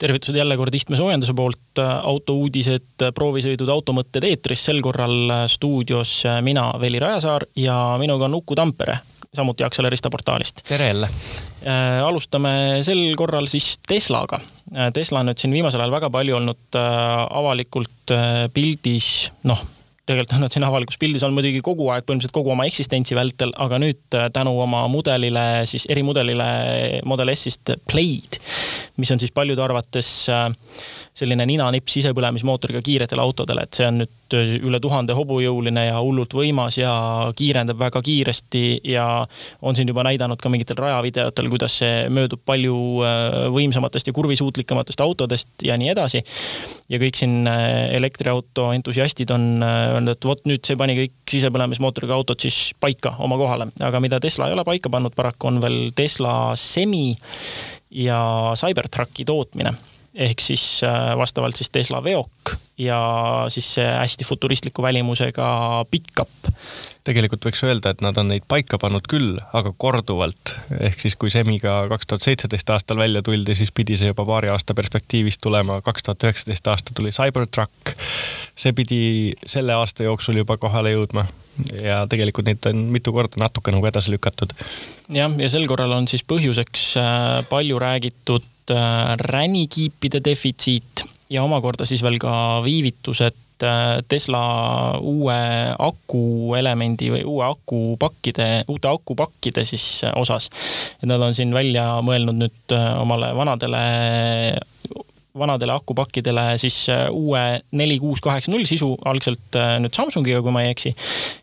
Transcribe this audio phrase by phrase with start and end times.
[0.00, 7.50] tervitused jälle kord istmesoojenduse poolt, autouudised, proovisõidud, automõtted eetris, sel korral stuudios mina, Veli Rajasaar
[7.60, 8.98] ja minuga on Uku Tampere,
[9.36, 10.64] samuti Accelerista portaalist.
[10.68, 11.10] tere jälle
[11.66, 12.00] äh,!
[12.04, 14.40] alustame sel korral siis Teslaga.
[14.94, 19.60] Tesla on nüüd siin viimasel ajal väga palju olnud äh, avalikult äh, pildis, noh
[20.10, 23.52] tegelikult on nad siin avalikus pildis olnud muidugi kogu aeg, põhimõtteliselt kogu oma eksistentsi vältel,
[23.62, 26.48] aga nüüd äh, tänu oma mudelile, siis erimudelile
[27.08, 28.40] Model S-ist Plaid,
[29.00, 30.48] mis on siis paljude arvates äh,
[31.16, 36.34] selline ninanipp sisepõlemismootoriga kiiretele autodele, et see on nüüd äh, üle tuhande hobujõuline ja hullult
[36.36, 36.92] võimas ja
[37.36, 39.06] kiirendab väga kiiresti ja
[39.62, 42.76] on siin juba näidanud ka mingitel rajavideotel, kuidas see möödub palju
[43.06, 46.24] äh, võimsamatest ja kurvisuutlikamatest autodest ja nii edasi.
[46.90, 52.16] ja kõik siin äh, elektriauto entusiastid on öelnud, et vot nüüd see pani kõik sisepõlemismootoriga
[52.16, 55.80] autod siis paika oma kohale, aga mida Tesla ei ole paika pannud paraku, on veel
[55.96, 57.14] Tesla Semi
[57.90, 58.20] ja
[58.58, 59.74] Cybertrucki tootmine
[60.14, 62.98] ehk siis äh, vastavalt siis Tesla veok ja
[63.48, 66.50] siis see hästi futuristliku välimusega pickup.
[67.04, 70.54] tegelikult võiks öelda, et nad on neid paika pannud küll, aga korduvalt.
[70.80, 74.50] ehk siis, kui Semiga kaks tuhat seitseteist aastal välja tuldi, siis pidi see juba paari
[74.50, 75.80] aasta perspektiivis tulema.
[75.80, 77.94] kaks tuhat üheksateist aasta tuli Cybertruck.
[78.56, 79.02] see pidi
[79.46, 81.26] selle aasta jooksul juba kohale jõudma
[81.82, 84.54] ja tegelikult neid on mitu korda natuke nagu edasi lükatud.
[85.08, 91.86] jah, ja sel korral on siis põhjuseks äh, palju räägitud Äh, ränikiipide defitsiit ja omakorda
[91.88, 92.32] siis veel ka
[92.62, 94.42] viivitused äh, Tesla
[95.00, 95.38] uue
[95.74, 100.50] akuelemendi või uue akupakkide, uute akupakkide siis äh, osas.
[101.02, 103.82] et nad on siin välja mõelnud nüüd omale vanadele
[105.38, 107.40] vanadele akupakkidele siis äh, uue
[107.78, 110.90] neli kuus kaheksa null sisu algselt äh, nüüd Samsungiga, kui ma ei eksi.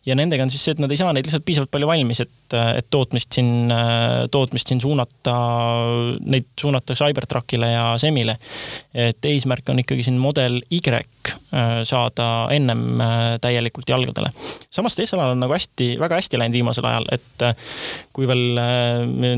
[0.06, 2.56] ja nendega on siis see, et nad ei saa neid lihtsalt piisavalt palju valmis, et,
[2.58, 3.72] äh, et tootmist siin,
[4.32, 5.36] tootmist siin suunata,
[6.20, 8.38] neid suunata Cybertruckile ja Semile.
[8.94, 10.82] et eesmärk on ikkagi siin Model Y
[11.88, 13.02] saada ennem
[13.42, 14.32] täielikult jalgadele.
[14.72, 17.46] samas Teslal on nagu hästi, väga hästi läinud viimasel ajal, et
[18.16, 18.60] kui veel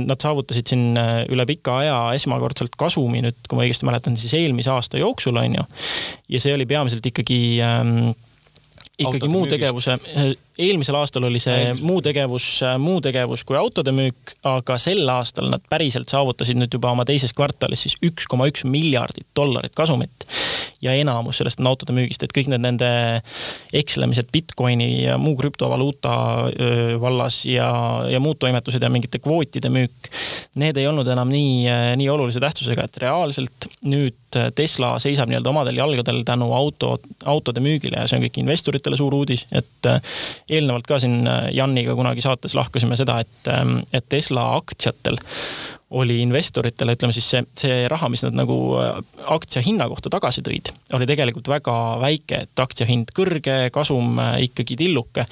[0.06, 1.00] nad saavutasid siin
[1.30, 5.60] üle pika aja esmakordselt kasumi nüüd, kui ma õigesti mäletan, siis eelmise aasta jooksul, on
[5.60, 5.68] ju.
[6.36, 8.12] ja see oli peamiselt ikkagi ähm,
[9.00, 9.98] ikkagi muu tegevuse,
[10.60, 11.88] eelmisel aastal oli see Eelmisel.
[11.88, 12.48] muu tegevus,
[12.82, 17.34] muu tegevus kui autode müük, aga sel aastal nad päriselt saavutasid nüüd juba oma teises
[17.36, 20.28] kvartalis siis üks koma üks miljardit dollarit kasumit.
[20.82, 22.90] ja enamus sellest on autode müügist, et kõik need nende
[23.76, 26.14] ekslemised Bitcoini ja muu krüptovaluuta
[27.02, 27.70] vallas ja,
[28.08, 30.12] ja muud toimetused ja mingite kvootide müük,
[30.60, 31.68] need ei olnud enam nii,
[32.00, 34.16] nii olulise tähtsusega, et reaalselt nüüd
[34.56, 39.16] Tesla seisab nii-öelda omadel jalgadel tänu auto, autode müügile ja see on kõik investoritele suur
[39.18, 39.90] uudis, et
[40.50, 45.20] eelnevalt ka siin äh, Janiga kunagi saates lahkasime seda, et, ähm, et Tesla aktsiatel
[45.90, 49.00] oli investoritele, ütleme siis see, see raha, mis nad nagu äh,
[49.34, 54.38] aktsia hinna kohta tagasi tõid, oli tegelikult väga väike, et aktsia hind kõrge, kasum äh,
[54.50, 55.26] ikkagi tilluke.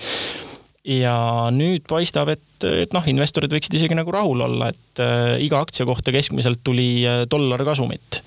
[0.87, 1.17] ja
[1.51, 5.85] nüüd paistab, et, et noh, investorid võiksid isegi nagu rahul olla, et äh, iga aktsia
[5.85, 8.21] kohta keskmiselt tuli dollar kasumit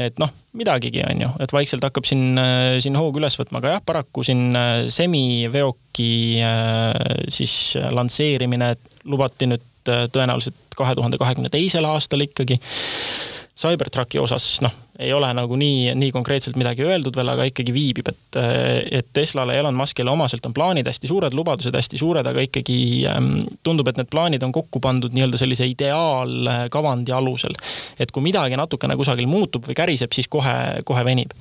[0.00, 3.76] et noh, midagigi on ju, et vaikselt hakkab siin, äh, siin hoogu üles võtma, aga
[3.76, 6.12] jah, paraku siin äh, semiveoki
[6.44, 8.74] äh, siis lansseerimine
[9.08, 12.60] lubati nüüd tõenäoliselt kahe tuhande kahekümne teisel aastal ikkagi.
[13.58, 18.10] Cybertrucki osas noh, ei ole nagu nii, nii konkreetselt midagi öeldud veel, aga ikkagi viibib,
[18.12, 18.38] et,
[19.00, 22.78] et Teslale ja Elon Muskile omaselt on plaanid hästi suured, lubadused hästi suured, aga ikkagi
[23.08, 23.30] ähm,
[23.64, 27.56] tundub, et need plaanid on kokku pandud nii-öelda sellise ideaalkavandi alusel.
[27.98, 31.32] et kui midagi natukene kusagil muutub või käriseb, siis kohe, kohe venib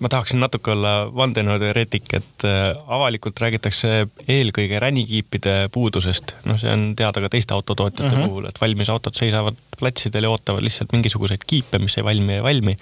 [0.00, 6.34] ma tahaksin natuke olla vandenõuteoreetik, et äh, avalikult räägitakse eelkõige ränikiipide puudusest.
[6.48, 8.28] noh, see on teada ka teiste autotootjate mm -hmm.
[8.28, 12.40] puhul, et valmis autod seisavad platsidel ja ootavad lihtsalt mingisuguseid kiipe, mis ei valmi ja
[12.40, 12.76] ei valmi.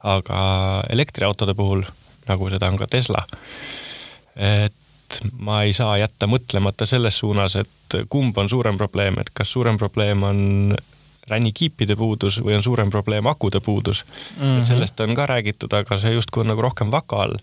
[0.00, 0.42] Aga
[0.90, 1.84] elektriautode puhul,
[2.28, 3.24] nagu seda on ka Tesla,
[4.36, 9.52] et ma ei saa jätta mõtlemata selles suunas, et kumb on suurem probleem, et kas
[9.52, 10.40] suurem probleem on
[11.30, 14.42] ränikiipide puudus või on suurem probleem akude puudus mm.
[14.42, 14.64] -hmm.
[14.68, 17.38] sellest on ka räägitud, aga see justkui on nagu rohkem vaka all.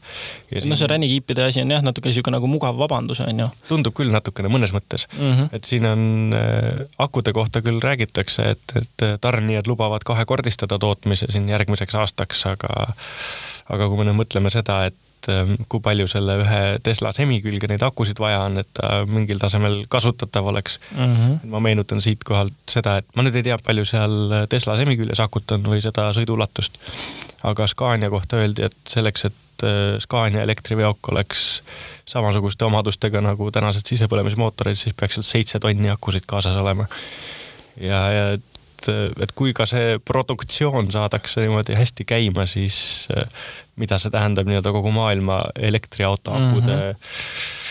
[0.51, 0.69] Siin...
[0.69, 3.49] no see ränikiipide asi on jah, natuke niisugune nagu mugav vabandus, on ju.
[3.69, 5.49] tundub küll natukene mõnes mõttes mm, -hmm.
[5.51, 11.49] et siin on äh, akude kohta küll räägitakse, et, et tarnijad lubavad kahekordistada tootmise siin
[11.49, 12.87] järgmiseks aastaks, aga
[13.69, 17.39] aga kui me nüüd mõtleme seda, et et ähm, kui palju selle ühe Tesla semi
[17.43, 21.15] külge neid akusid vaja on, et ta mingil tasemel kasutatav oleks mm.
[21.15, 21.49] -hmm.
[21.53, 25.51] ma meenutan siitkohalt seda, et ma nüüd ei tea, palju seal Tesla semi küljes akut
[25.51, 26.79] on või seda sõiduulatust.
[27.43, 31.61] aga Scania kohta öeldi, et selleks, et äh, Scania elektriveok oleks
[32.05, 36.87] samasuguste omadustega nagu tänased sisepõlemismootorid, siis peaks seal seitse tonni akusid kaasas olema.
[37.77, 38.37] ja, ja
[38.77, 43.07] et, et kui ka see produktsioon saadakse niimoodi hästi käima, siis
[43.77, 47.65] mida see tähendab nii-öelda kogu maailma elektriautoakude mm -hmm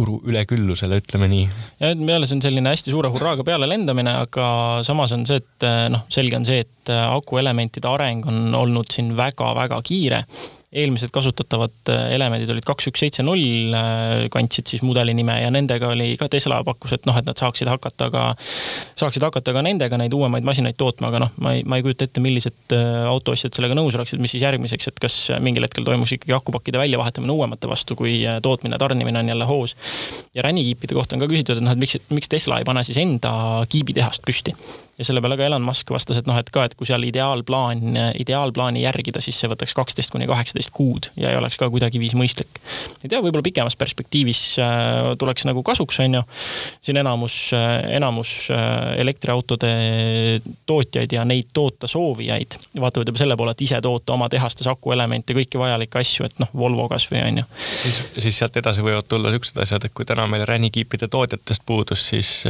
[0.00, 1.48] turu üleküllusele, ütleme nii.
[1.80, 4.46] ja peale see on selline hästi suure hurraaga peale lendamine, aga
[4.86, 9.82] samas on see, et noh, selge on see, et akuelementide areng on olnud siin väga-väga
[9.82, 10.22] kiire
[10.70, 15.48] eelmised kasutatavad äh, elemendid olid kaks, üks, seitse, null, äh, kandsid siis mudeli nime ja
[15.50, 18.26] nendega oli ka Tesla pakkus, et noh, et nad saaksid hakata ka,
[19.00, 22.06] saaksid hakata ka nendega neid uuemaid masinaid tootma, aga noh, ma ei, ma ei kujuta
[22.06, 26.14] ette, millised äh, autoostjad sellega nõus oleksid, mis siis järgmiseks, et kas mingil hetkel toimus
[26.14, 29.74] ikkagi akupakkide väljavahetamine uuemate vastu, kui tootmine, tarnimine on jälle hoos.
[30.34, 33.02] ja ränikiipide kohta on ka küsitud, et noh, et miks, miks Tesla ei pane siis
[33.02, 33.32] enda
[33.70, 34.54] kiibitehast püsti
[35.00, 37.96] ja selle peale ka Elon Musk vastas, et noh, et ka, et kui seal ideaalplaan,
[38.20, 42.60] ideaalplaani järgida, siis see võtaks kaksteist kuni kaheksateist kuud ja ei oleks ka kuidagiviisi mõistlik.
[43.00, 46.22] ei tea, võib-olla pikemas perspektiivis äh, tuleks nagu kasuks, on ju.
[46.84, 49.70] siin enamus, äh, enamus äh, elektriautode
[50.68, 55.36] tootjaid ja neid toota soovijaid vaatavad juba selle poole, et ise toota oma tehastes akuelemente,
[55.36, 57.46] kõiki vajalikke asju, et noh, Volvo kasvõi on ju.
[57.86, 62.04] siis, siis sealt edasi võivad tulla siuksed asjad, et kui täna meil ränikiipide tootjatest puudus,
[62.12, 62.44] siis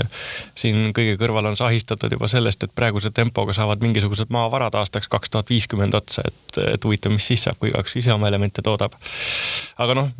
[0.58, 5.08] siin kõige kõrval on sahistatud juba see, sellest, et praeguse tempoga saavad mingisugused maavarad aastaks
[5.12, 8.64] kaks tuhat viiskümmend otsa, et, et huvitav, mis siis saab, kui igaüks ise oma elemente
[8.64, 8.96] toodab.
[9.78, 10.10] aga noh,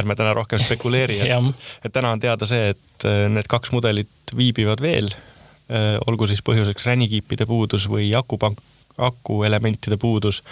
[0.00, 1.52] ärme täna rohkem spekuleeri, et,
[1.84, 5.12] et täna on teada see, et äh, need kaks mudelit viibivad veel.
[5.70, 8.58] Äh, olgu siis põhjuseks ränikiipide puudus või akupank,
[8.98, 10.42] akuelementide puudus.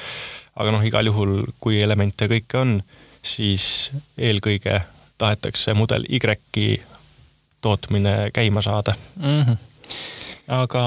[0.57, 2.79] aga noh, igal juhul, kui elemente kõike on,
[3.23, 4.81] siis eelkõige
[5.19, 6.81] tahetakse mudel Y-i
[7.61, 9.43] tootmine käima saada mm.
[9.43, 9.69] -hmm
[10.49, 10.83] aga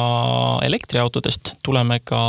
[0.65, 2.21] elektriautodest tuleme ka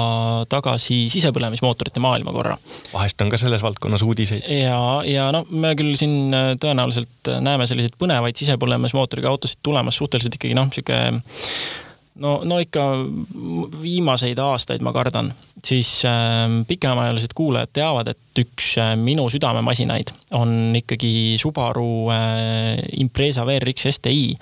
[0.53, 2.59] tagasi sisepõlemismootorite maailmakorra.
[2.93, 4.49] vahest on ka selles valdkonnas uudiseid.
[4.53, 10.37] ja, ja no me küll siin äh, tõenäoliselt näeme selliseid põnevaid sisepõlemismootoriga autosid tulemas suhteliselt
[10.37, 10.99] ikkagi noh, sihuke
[12.21, 12.85] no, no ikka
[13.83, 15.31] viimaseid aastaid ma kardan,
[15.65, 23.47] siis äh, pikemaajalised kuulajad teavad, et üks äh, minu südamemasinaid on ikkagi Subaru äh, Impreza
[23.49, 24.35] VRX STi.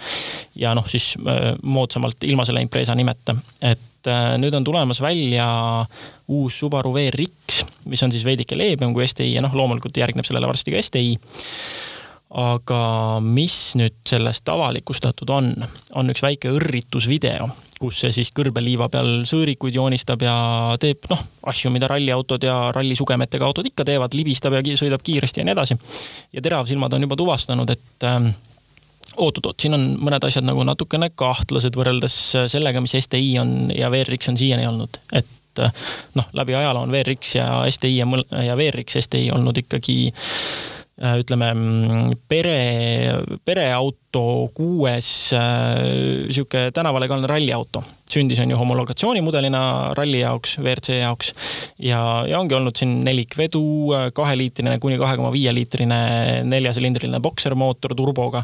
[0.63, 5.47] ja noh, siis äh, moodsamalt ilma selle Impreza nimeta, et äh, nüüd on tulemas välja
[6.31, 10.51] uus Subaru VRX, mis on siis veidike leebem kui STi ja noh, loomulikult järgneb sellele
[10.51, 11.07] varsti ka STi
[12.31, 12.83] aga
[13.25, 15.51] mis nüüd sellest avalikustatud on,
[15.99, 17.49] on üks väike õrritusvideo,
[17.81, 20.37] kus see siis kõrbeliiva peal sõõrikuid joonistab ja
[20.81, 25.49] teeb noh, asju, mida ralliautod ja rallisugemetega autod ikka teevad, libistab ja sõidab kiiresti ja
[25.49, 25.79] nii edasi.
[26.33, 28.31] ja teravsilmad on juba tuvastanud, et ähm,
[29.17, 32.21] oot-oot-oot, siin on mõned asjad nagu natukene kahtlased võrreldes
[32.53, 35.67] sellega, mis STi on ja VRX on siiani olnud, et
[36.15, 38.07] noh, läbi ajaloo on VRX ja STi ja,
[38.47, 42.59] ja VRX STi olnud ikkagi Äh, ütleme, mm, pere,
[43.45, 47.83] pereauto kuues äh, sihuke tänavalegaalne ralliauto.
[48.11, 49.61] sündis on ju homologatsioonimudelina
[49.95, 51.29] ralli jaoks, WRC jaoks
[51.79, 53.63] ja, ja ongi olnud siin nelikvedu,
[54.15, 56.01] kaheliitrine kuni kahe koma viie liitrine
[56.43, 58.43] neljasilindriline boksermootor turboga.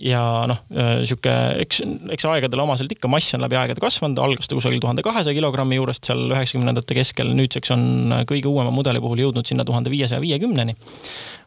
[0.00, 1.36] ja noh, äh, sihuke,
[1.66, 1.82] eks,
[2.16, 5.78] eks aegadele omaselt ikka mass on läbi aegade kasvanud, algas ta kusagil tuhande kahesaja kilogrammi
[5.78, 7.86] juurest seal üheksakümnendate keskel, nüüdseks on
[8.26, 10.74] kõige uuema mudeli puhul jõudnud sinna tuhande viiesaja viiekümneni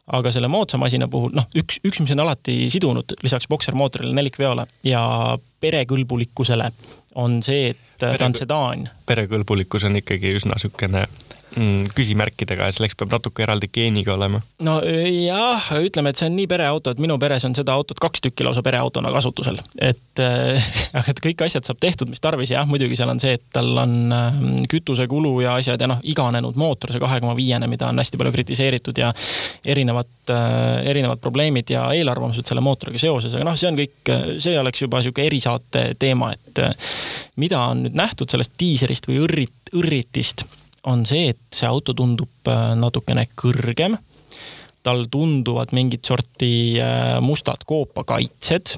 [0.08, 4.68] aga selle moodsa masina puhul noh, üks, üks, mis on alati sidunud lisaks boksermootorile, nelikveole
[4.88, 5.02] ja
[5.60, 6.72] perekõlbulikkusele
[7.18, 8.90] on see, et Pere, ta on sedaan.
[9.10, 11.08] perekõlbulikkus on ikkagi üsna niisugune
[11.58, 14.42] mm, küsimärkidega ja selleks peab natuke eraldi geeniga olema.
[14.64, 18.24] no jah, ütleme, et see on nii pereauto, et minu peres on seda autot kaks
[18.28, 19.60] tükki lausa pereautona kasutusel.
[19.82, 20.70] et äh,,
[21.12, 23.96] et kõik asjad saab tehtud, mis tarvis, jah, muidugi seal on see, et tal on
[24.14, 28.22] äh, kütusekulu ja asjad ja noh, iganenud mootor, see kahe koma viiene, mida on hästi
[28.22, 29.12] palju kritiseeritud ja
[29.66, 34.58] erinevad äh,, erinevad probleemid ja eelarvamused selle mootoriga seoses, aga noh, see on kõik, see
[34.60, 36.94] oleks juba sihuke erisaate teema, et äh,
[37.42, 40.46] mida on nüüd nähtud sellest diiserist või õrrit, õrritist
[40.88, 43.98] on see, et see auto tundub äh, natukene kõrgem.
[44.88, 48.78] tal tunduvad mingit sorti äh, mustad koopakaitsed.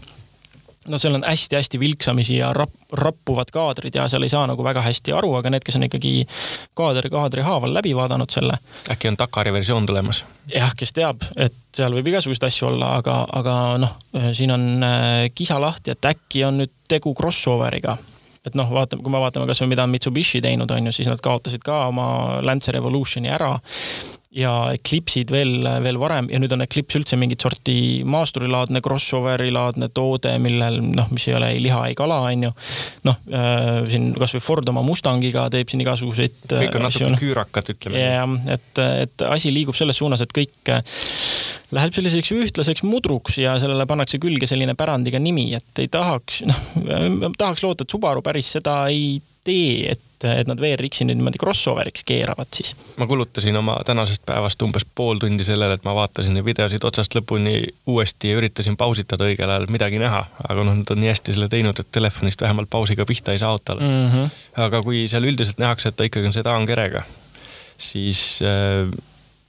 [0.89, 4.81] no seal on hästi-hästi vilksamisi ja rap-, rappuvad kaadrid ja seal ei saa nagu väga
[4.81, 6.25] hästi aru, aga need, kes on ikkagi
[6.73, 8.57] kaader kaadri haaval läbi vaadanud selle.
[8.89, 10.23] äkki on Dakari versioon tulemas?
[10.55, 13.97] jah, kes teab, et seal võib igasuguseid asju olla, aga, aga noh,
[14.33, 17.97] siin on äh, kisa lahti, et äkki on nüüd tegu crossoveriga
[18.49, 21.21] et noh, vaatame, kui me vaatame kasvõi mida on Mitsubishi teinud, on ju, siis nad
[21.23, 23.55] kaotasid ka oma Lancer Evolutioni ära
[24.29, 29.89] ja Eclipse'id veel, veel varem ja nüüd on Eclipse üldse mingit sorti maasturilaadne, crossoveri laadne
[29.93, 32.51] toode, millel noh, mis ei ole ei liha, ei kala, on ju.
[33.09, 36.37] noh äh,, siin kasvõi Ford oma Mustangiga teeb siin igasuguseid.
[36.51, 37.21] kõik on natuke noh.
[37.23, 38.03] küürakad, ütleme.
[38.03, 41.01] jah, et, et asi liigub selles suunas, et kõik äh,
[41.73, 47.33] läheb selliseks ühtlaseks mudruks ja sellele pannakse külge selline pärandiga nimi, et ei tahaks, noh,
[47.33, 49.17] tahaks loota, et Subaru päris seda ei
[49.49, 52.73] tee, et et nad VRX-i nüüd niimoodi crossover'iks keeravad siis?
[52.99, 57.15] ma kulutasin oma tänasest päevast umbes pool tundi sellele, et ma vaatasin neid videosid otsast
[57.15, 61.37] lõpuni uuesti ja üritasin pausitada õigel ajal midagi näha, aga noh, nad on nii hästi
[61.37, 64.09] selle teinud, et telefonist vähemalt pausiga pihta ei saa autole mm.
[64.11, 64.35] -hmm.
[64.65, 67.03] aga kui seal üldiselt nähakse, et ta ikkagi on sedaankerega,
[67.77, 68.91] siis äh,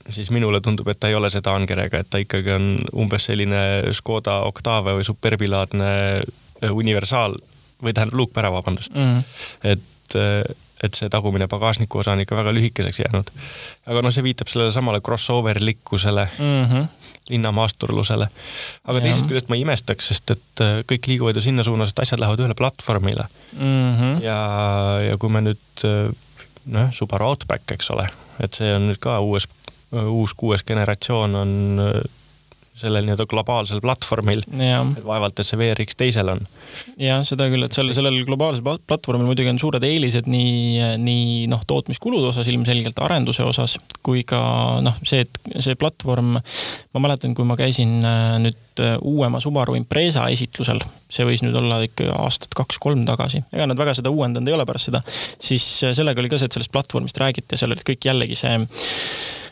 [0.08, 4.40] siis minule tundub, et ta ei ole sedaankerega, et ta ikkagi on umbes selline Škoda
[4.46, 5.90] Octave või Superbi-laadne
[6.22, 7.34] äh, universaal
[7.82, 9.06] või tähendab luukpära, vabandust mm.
[9.06, 9.72] -hmm.
[9.72, 13.30] et et, et see tagumine pagasniku osa on ikka väga lühikeseks jäänud.
[13.86, 16.86] aga noh, see viitab sellele samale crossover-likkusele mm, -hmm.
[17.28, 18.28] linnamaasturlusele.
[18.84, 22.02] aga teisest küljest ma ei imestaks, sest et äh, kõik liiguvad ju sinna suunas, et
[22.02, 23.96] asjad lähevad ühele platvormile mm.
[23.96, 24.22] -hmm.
[24.24, 24.40] ja,
[25.10, 26.12] ja kui me nüüd äh,
[26.66, 28.08] noh, Subaru Outback, eks ole,
[28.40, 29.48] et see on nüüd ka uues,
[29.92, 31.52] uus kuues generatsioon on
[31.86, 32.02] äh,
[32.80, 34.42] sellel nii-öelda globaalsel platvormil.
[35.04, 36.42] vaevalt, et see VRX teisel on.
[37.00, 41.62] jah, seda küll, et seal sellel globaalsel platvormil muidugi on suured eelised nii, nii noh,
[41.68, 44.40] tootmiskulude osas ilmselgelt, arenduse osas, kui ka
[44.84, 49.76] noh, see, et see platvorm, ma mäletan, kui ma käisin äh, nüüd äh, uuema Subaru
[49.78, 54.50] Impreza esitlusel, see võis nüüd olla ikka aastat kaks-kolm tagasi, ega nad väga seda uuendanud
[54.50, 55.02] ei ole pärast seda,
[55.42, 58.38] siis äh, sellega oli ka see, et sellest platvormist räägiti ja seal olid kõik jällegi
[58.38, 58.56] see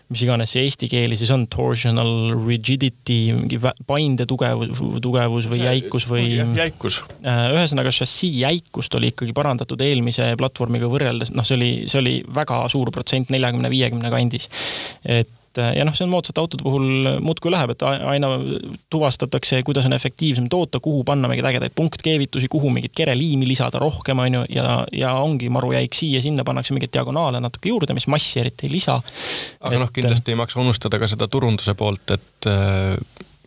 [0.09, 6.09] mis iganes see eesti keeli siis on, torsional rigidity, mingi painde tugevus, tugevus või jäikus
[6.09, 6.27] või.
[6.57, 7.03] jäikus.
[7.21, 12.15] Äh, ühesõnaga šassii jäikust oli ikkagi parandatud eelmise platvormiga võrreldes, noh, see oli, see oli
[12.41, 14.49] väga suur protsent, neljakümne, viiekümne kandis.
[15.05, 18.31] et et ja noh, see on moodsate autode puhul muudkui läheb, et aina
[18.91, 24.25] tuvastatakse, kuidas on efektiivsem toota, kuhu panna mingeid ägedaid punktkeevitusi, kuhu mingit kereliimi lisada rohkem,
[24.25, 28.43] on ju, ja, ja ongi maru jäik siia-sinna, pannakse mingeid diagonaale natuke juurde, mis massi
[28.43, 29.01] eriti ei lisa.
[29.61, 32.53] aga noh, kindlasti ei maksa unustada ka seda turunduse poolt, et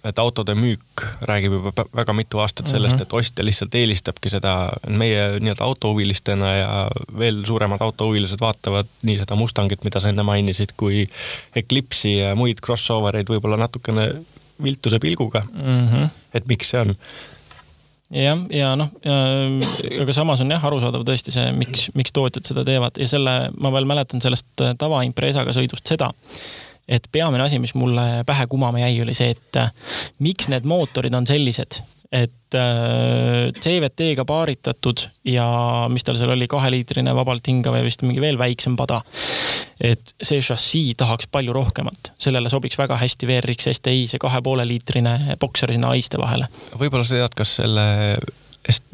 [0.03, 3.01] et autode müük räägib juba väga mitu aastat sellest mm, -hmm.
[3.01, 9.35] et ostja lihtsalt eelistabki seda, meie nii-öelda autohuvilistena ja veel suuremad autohuvilised vaatavad nii seda
[9.35, 11.07] Mustangit, mida sa enne mainisid, kui
[11.55, 14.09] Eclipse'i ja muid crossover eid võib-olla natukene
[14.63, 15.87] viltuse pilguga mm.
[15.87, 16.09] -hmm.
[16.33, 16.95] et miks see on
[18.11, 18.89] jah, ja noh,
[20.01, 23.71] aga samas on jah arusaadav tõesti see, miks, miks tootjad seda teevad ja selle ma
[23.73, 26.11] veel mäletan sellest tavaimpresaga sõidust seda,
[26.87, 29.73] et peamine asi, mis mulle pähe kumama jäi, oli see, et äh,
[30.19, 35.45] miks need mootorid on sellised, et äh, CVT-ga paaritatud ja
[35.91, 39.01] mis tal seal oli, kaheliitrine vabalt hingav ja vist mingi veel väiksem pada.
[39.81, 44.67] et see šassii tahaks palju rohkemat, sellele sobiks väga hästi VRX STi, see kahe poole
[44.67, 46.51] liitrine bokser sinna haiste vahele.
[46.75, 47.87] võib-olla sa tead, kas selle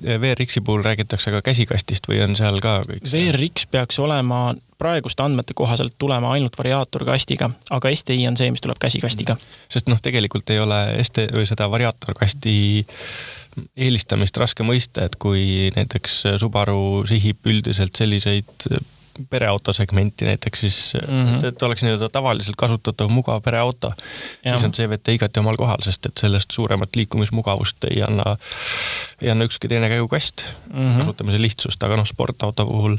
[0.04, 3.04] VRX-i puhul räägitakse ka käsikastist või on seal ka kõik?
[3.12, 8.80] VRX peaks olema praeguste andmete kohaselt tulema ainult variaatorkastiga, aga STi on see, mis tuleb
[8.80, 9.36] käsikastiga.
[9.70, 12.56] sest noh, tegelikult ei ole ST või seda variaatorkasti
[13.76, 18.70] eelistamist raske mõista, et kui näiteks Subaru sihib üldiselt selliseid
[19.30, 21.46] pereauto segmenti näiteks, siis mm -hmm.
[21.46, 23.94] et oleks nii-öelda tavaliselt kasutatav mugav pereauto,
[24.50, 28.38] siis on CVT igati omal kohal, sest et sellest suuremat liikumismugavust ei anna,
[29.22, 31.00] ei anna ükski teine käigukast mm -hmm.
[31.00, 32.98] kasutamise lihtsust, aga noh, sportauto puhul,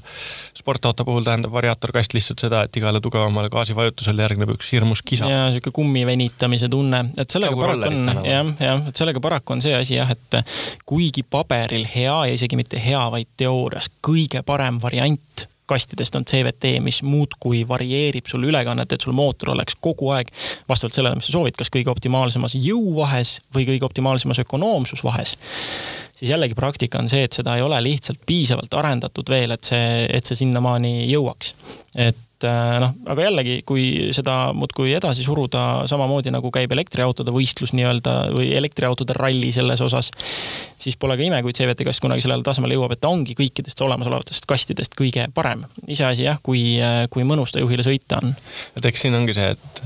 [0.54, 5.30] sportauto puhul tähendab variaatorkast lihtsalt seda, et igale tugevamale gaasivajutusele järgneb üks hirmus kisa.
[5.30, 9.52] ja sihuke kummi venitamise tunne, et sellega nagu paraku on jah, jah, et sellega paraku
[9.52, 10.42] on see asi jah, et
[10.86, 16.78] kuigi paberil hea ja isegi mitte hea, vaid teoorias kõige parem variant kastidest on CVT,
[16.84, 20.32] mis muudkui varieerib sul ülekannet, et sul mootor oleks kogu aeg
[20.68, 25.36] vastavalt sellele, mis sa soovid, kas kõige optimaalsemas jõuvahes või kõige optimaalsemas ökonoomsusvahes
[26.18, 30.06] siis jällegi praktika on see, et seda ei ole lihtsalt piisavalt arendatud veel, et see,
[30.10, 31.54] et see sinnamaani jõuaks.
[31.94, 37.34] et et äh, noh, aga jällegi, kui seda muudkui edasi suruda, samamoodi nagu käib elektriautode
[37.34, 40.12] võistlus nii-öelda või elektriautode ralli selles osas,
[40.78, 43.82] siis pole ka ime, kui CVT kast kunagi sellele tasemele jõuab, et ta ongi kõikidest
[43.82, 45.66] olemasolevatest kastidest kõige parem.
[45.88, 46.78] iseasi jah, kui,
[47.10, 48.36] kui mõnus ta juhile sõita on.
[48.78, 49.82] et eks siin ongi see, et,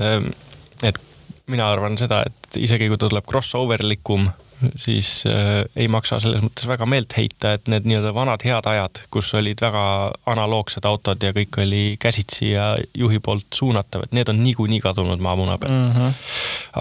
[0.91, 1.01] et
[1.49, 4.29] mina arvan seda, et isegi kui ta tuleb crossover likum
[4.75, 9.03] siis äh, ei maksa selles mõttes väga meelt heita, et need nii-öelda vanad head ajad,
[9.13, 9.85] kus olid väga
[10.33, 15.23] analoogsed autod ja kõik oli käsitsi ja juhi poolt suunatav, et need on niikuinii kadunud
[15.23, 15.91] maamuna pealt mm.
[15.91, 16.21] -hmm.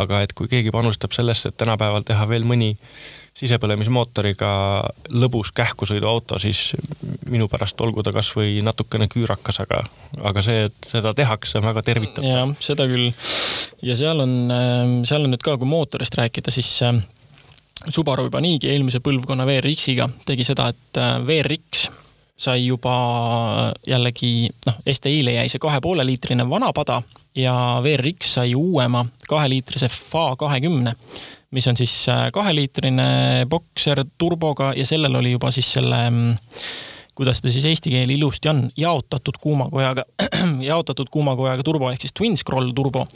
[0.05, 2.77] aga et kui keegi panustab sellesse, et tänapäeval teha veel mõni
[3.39, 4.51] sisepõlemismootoriga
[5.17, 6.75] lõbus kähkusõiduauto, siis
[7.33, 9.81] minu pärast olgu ta kasvõi natukene küürakas, aga,
[10.21, 12.29] aga see, et seda tehakse, on väga tervitatav.
[12.29, 13.09] jah, seda küll.
[13.83, 17.01] ja seal on, äh, seal on nüüd ka, kui mootorist rääkida, siis äh,
[17.89, 21.89] Subaru juba niigi eelmise põlvkonna VRX-iga tegi seda, et äh, VRX
[22.43, 27.01] sai juba äh, jällegi, noh, STI-le jäi see kahe poole liitrine vana pada
[27.39, 30.95] ja VRX sai uuema kaheliitrise FA kahekümne,
[31.51, 36.35] mis on siis äh, kaheliitrine bokser turboga ja sellel oli juba siis selle mm,
[37.15, 40.05] kuidas ta siis eesti keel ilusti on, jaotatud kuumakojaga,
[40.71, 43.07] jaotatud kuumakojaga turbo ehk siis twin scroll turbo.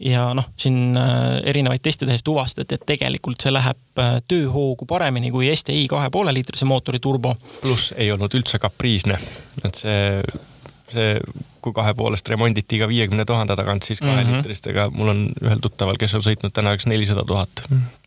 [0.00, 5.30] ja noh, siin äh, erinevaid teste tehes tuvastati, et tegelikult see läheb äh, tööhoogu paremini
[5.34, 7.34] kui STi kahe poole liitrise mootori turbo.
[7.62, 9.18] pluss ei olnud üldse kapriisne,
[9.64, 10.22] et see
[10.92, 11.16] see,
[11.62, 14.98] kui kahe poolest remonditi iga viiekümne tuhande tagant, siis kaheliitristega mm -hmm.
[14.98, 17.62] mul on ühel tuttaval, kes on sõitnud tänaseks nelisada tuhat.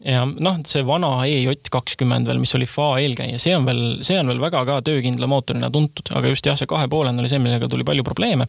[0.05, 4.19] ja noh, see vana EJ kakskümmend veel, mis oli FA eelkäija, see on veel, see
[4.19, 7.67] on veel väga ka töökindla mootorina tuntud, aga just jah, see kahepoolene oli see, millega
[7.67, 8.47] tuli palju probleeme.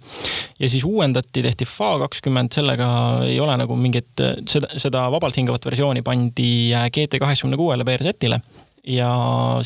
[0.59, 2.89] ja siis uuendati, tehti FA kakskümmend, sellega
[3.25, 4.13] ei ole nagu mingit,
[4.49, 8.41] seda, seda vabalt hingavat versiooni pandi GT kaheksakümne kuuele BRZ-ile
[8.87, 9.09] ja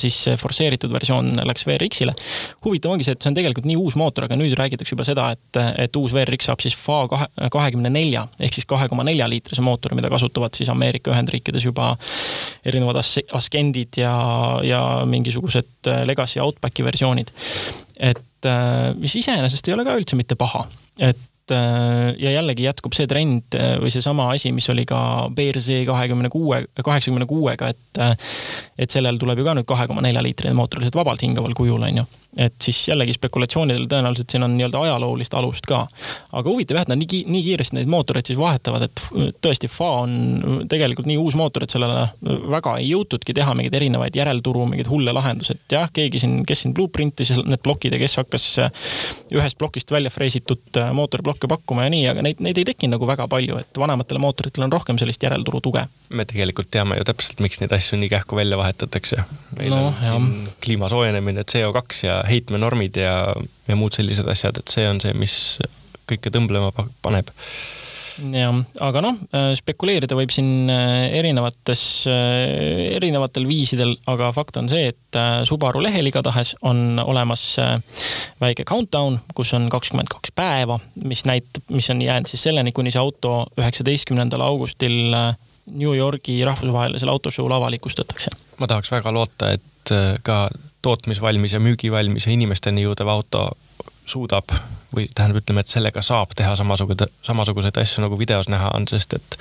[0.01, 2.15] siis see forsseeritud versioon läks VRX-ile.
[2.65, 5.29] huvitav ongi see, et see on tegelikult nii uus mootor, aga nüüd räägitakse juba seda,
[5.37, 9.29] et, et uus VRX saab siis FA kahe, kahekümne nelja ehk siis kahe koma nelja
[9.31, 11.93] liitrise mootori, mida kasutavad siis Ameerika Ühendriikides juba
[12.65, 14.15] erinevad as-, Ascendid ja,
[14.67, 17.33] ja mingisugused Legacy Outbacki versioonid.
[18.01, 18.49] et
[18.97, 20.65] mis iseenesest ei ole ka üldse mitte paha,
[20.97, 21.19] et
[21.51, 26.31] Äh, ja jällegi jätkub see trend äh, või seesama asi, mis oli ka BRZ kahekümne
[26.33, 28.17] kuue, kaheksakümne kuuega, et äh,
[28.79, 31.83] et sellel tuleb ju ka nüüd kahe koma nelja liitrine mootor lihtsalt vabalt hingaval kujul,
[31.87, 32.07] on ju
[32.37, 35.81] et siis jällegi spekulatsioonidel tõenäoliselt siin on nii-öelda ajaloolist alust ka.
[36.33, 39.03] aga huvitav jah, et nad nii, nii kiiresti neid mootoreid siis vahetavad, et
[39.43, 40.13] tõesti, FA on
[40.71, 42.05] tegelikult nii uus mootor, et sellele
[42.55, 46.63] väga ei jõutudki teha mingeid erinevaid järelturu mingeid hulle lahendusi, et jah, keegi siin, kes
[46.65, 48.47] siin blueprintis need plokid ja kes hakkas
[49.35, 53.27] ühest plokist välja freesitud mootoriplokke pakkuma ja nii, aga neid, neid ei tekkinud nagu väga
[53.31, 55.83] palju, et vanematel mootoritel on rohkem sellist järelturu tuge.
[56.09, 59.25] me tegelikult teame ju täpselt, miks neid asju nii kähku välja vahetatakse.
[59.59, 63.35] meil no, on siin kliima soojenemine, CO2 ja heitmenormid ja,
[63.69, 65.35] ja muud sellised asjad, et see on see, mis
[66.11, 66.73] kõike tõmblema
[67.03, 67.31] paneb
[68.29, 74.69] jah, aga noh, äh, spekuleerida võib siin äh, erinevates, äh, erinevatel viisidel, aga fakt on
[74.71, 75.19] see, et
[75.49, 77.43] Subaru lehel igatahes on olemas
[78.41, 82.93] väike countdown, kus on kakskümmend kaks päeva, mis näitab, mis on jäänud siis selleni, kuni
[82.95, 88.31] see auto üheksateistkümnendal augustil New Yorgi rahvusvahelisel autoshow'l avalikustatakse.
[88.63, 90.45] ma tahaks väga loota, et ka
[90.83, 93.51] tootmisvalmis ja müügivalmis ja inimesteni jõudev auto
[94.11, 94.51] suudab
[94.95, 99.15] või tähendab, ütleme, et sellega saab teha samasuguseid, samasuguseid asju nagu videos näha on, sest
[99.19, 99.37] et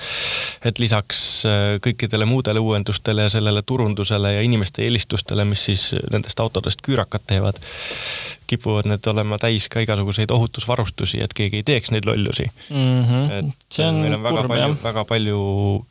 [0.70, 6.40] et lisaks äh, kõikidele muudele uuendustele ja sellele turundusele ja inimeste eelistustele, mis siis nendest
[6.40, 7.58] autodest küürakad teevad,
[8.50, 13.02] kipuvad need olema täis ka igasuguseid ohutusvarustusi, et keegi ei teeks neid lollusi mm.
[13.04, 13.32] -hmm.
[13.38, 15.40] et on meil on väga kurb, palju, väga palju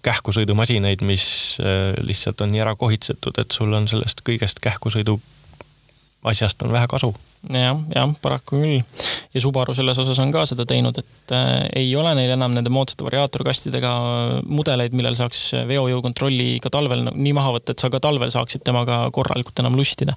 [0.07, 1.25] kähkusõidumasinaid, mis
[1.59, 5.19] äh, lihtsalt on nii ära kohitsetud, et sul on sellest kõigest kähkusõidu
[6.23, 7.13] asjast on vähe kasu
[7.47, 8.81] jah, jah, paraku küll.
[9.33, 12.71] ja Subaru selles osas on ka seda teinud, et äh, ei ole neil enam nende
[12.73, 13.93] moodsate variaatorkastidega
[14.49, 18.65] mudeleid, millel saaks veojõu kontrolli ka talvel nii maha võtta, et sa ka talvel saaksid
[18.67, 20.15] temaga korralikult enam lustida.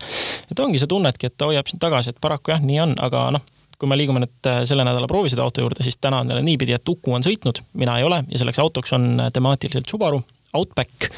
[0.50, 3.30] et ongi, sa tunnedki, et ta hoiab sind tagasi, et paraku jah, nii on, aga
[3.38, 3.50] noh
[3.82, 6.76] kui me liigume nüüd äh, selle nädala proovisõidu auto juurde, siis täna on jälle niipidi,
[6.76, 11.08] et Uku on sõitnud, mina ei ole ja selleks autoks on äh, temaatiliselt Subaru Outback.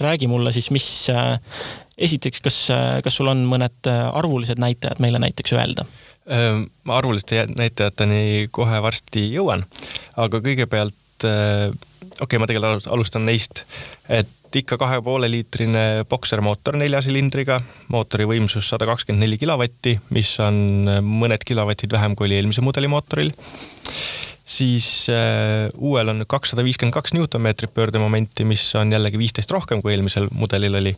[0.00, 1.40] räägi mulle siis, mis äh,
[1.98, 2.60] esiteks, kas,
[3.04, 5.84] kas sul on mõned arvulised näitajad meile näiteks öelda?
[6.84, 9.64] ma arvuliste näitajateni kohe varsti jõuan,
[10.20, 11.72] aga kõigepealt okei
[12.20, 13.64] okay,, ma tegelikult alustan neist,
[14.08, 17.60] et ikka kahe poole liitrine boksermootor nelja silindriga,
[17.92, 22.90] mootori võimsus sada kakskümmend neli kilovatti, mis on mõned kilovatid vähem kui oli eelmise mudeli
[22.90, 23.30] mootoril.
[24.50, 29.94] Siis äh, uuel on kakssada viiskümmend kaks Newtonmeetrit pöördemomenti, mis on jällegi viisteist rohkem kui
[29.94, 30.96] eelmisel mudelil oli.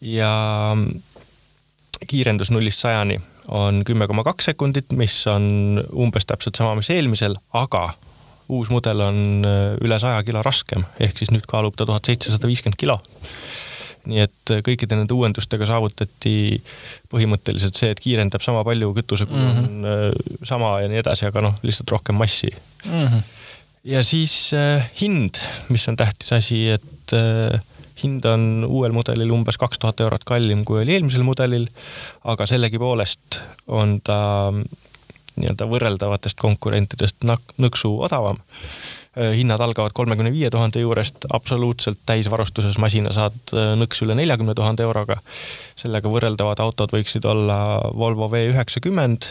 [0.00, 0.30] ja
[2.06, 7.34] kiirendus nullist sajani on kümme koma kaks sekundit, mis on umbes täpselt sama, mis eelmisel,
[7.52, 7.90] aga
[8.50, 12.50] uus mudel on äh, üle saja kilo raskem, ehk siis nüüd kaalub ta tuhat seitsesada
[12.50, 13.00] viiskümmend kilo.
[14.08, 16.34] Nii et äh, kõikide nende uuendustega saavutati
[17.12, 19.66] põhimõtteliselt see, et kiirendab sama palju, kütusekulu mm -hmm.
[19.66, 22.50] on äh, sama ja nii edasi, aga noh, lihtsalt rohkem massi
[22.84, 23.06] mm.
[23.06, 23.22] -hmm.
[23.84, 27.60] ja siis äh, hind, mis on tähtis asi, et äh,
[28.02, 31.66] hind on uuel mudelil umbes kaks tuhat eurot kallim, kui oli eelmisel mudelil,
[32.24, 34.52] aga sellegipoolest on ta
[35.40, 37.26] nii-öelda võrreldavatest konkurentidest
[37.60, 38.40] nõksu odavam.
[39.18, 44.54] Äh, hinnad algavad kolmekümne viie tuhande juurest, absoluutselt täisvarustuses masina saad äh, nõks üle neljakümne
[44.54, 45.16] tuhande euroga.
[45.74, 49.26] sellega võrreldavad autod võiksid olla Volvo V üheksakümmend,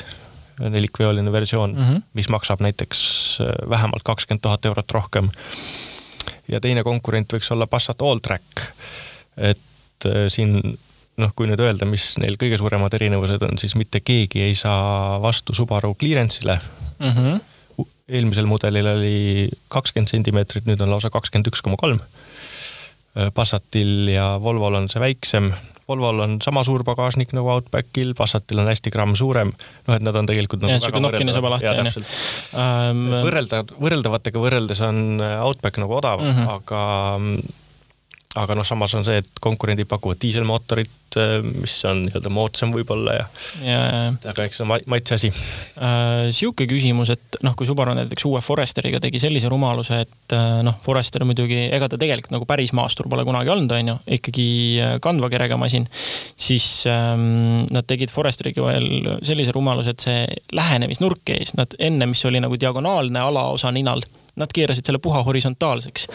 [0.60, 2.02] nelikveoline versioon mm, -hmm.
[2.14, 3.00] mis maksab näiteks
[3.40, 5.30] äh, vähemalt kakskümmend tuhat eurot rohkem.
[6.48, 8.44] ja teine konkurent võiks olla Passat Alltrack.
[9.38, 10.78] et siin
[11.18, 15.22] noh, kui nüüd öelda, mis neil kõige suuremad erinevused on, siis mitte keegi ei saa
[15.22, 16.60] vastu Subaru clearance'ile
[17.00, 17.16] mm.
[17.16, 17.40] -hmm.
[18.10, 22.02] Eelmisel mudelil oli kakskümmend sentimeetrit, nüüd on lausa kakskümmend üks koma kolm.
[23.36, 25.50] Passatil ja Volvol on see väiksem,
[25.90, 29.50] Volvol on sama suur pagasnik nagu Outbackil, Passatil on hästi gramm suurem,
[29.88, 32.04] noh et nad on tegelikult nagu ja, väga nokkine saba lahti, on ju.
[33.26, 36.54] võrrelda, võrreldavatega võrreldes on Outback nagu odavam mm, -hmm.
[36.60, 37.59] aga
[38.40, 43.16] aga noh, samas on see, et konkurendid pakuvad diiselmootorit, äh, mis on nii-öelda moodsam võib-olla
[43.18, 43.26] ja,
[43.66, 44.04] ja, ja.
[44.32, 46.30] aga eks see on maitse asi äh,.
[46.36, 50.78] sihuke küsimus, et noh, kui Subaru näiteks uue Foresteriga tegi sellise rumaluse, et äh, noh,
[50.86, 54.48] Forester muidugi, ega ta tegelikult nagu päris maastur pole kunagi olnud, on ju, ikkagi
[54.84, 55.90] äh, kandva kerega masin,
[56.40, 60.24] siis ähm, nad tegid Foresteriga veel sellise rumaluse, et see
[60.56, 64.04] lähenemisnurk ees, nad enne, mis oli nagu diagonaalne alaosa ninal
[64.40, 66.08] nad keerasid selle puha horisontaalseks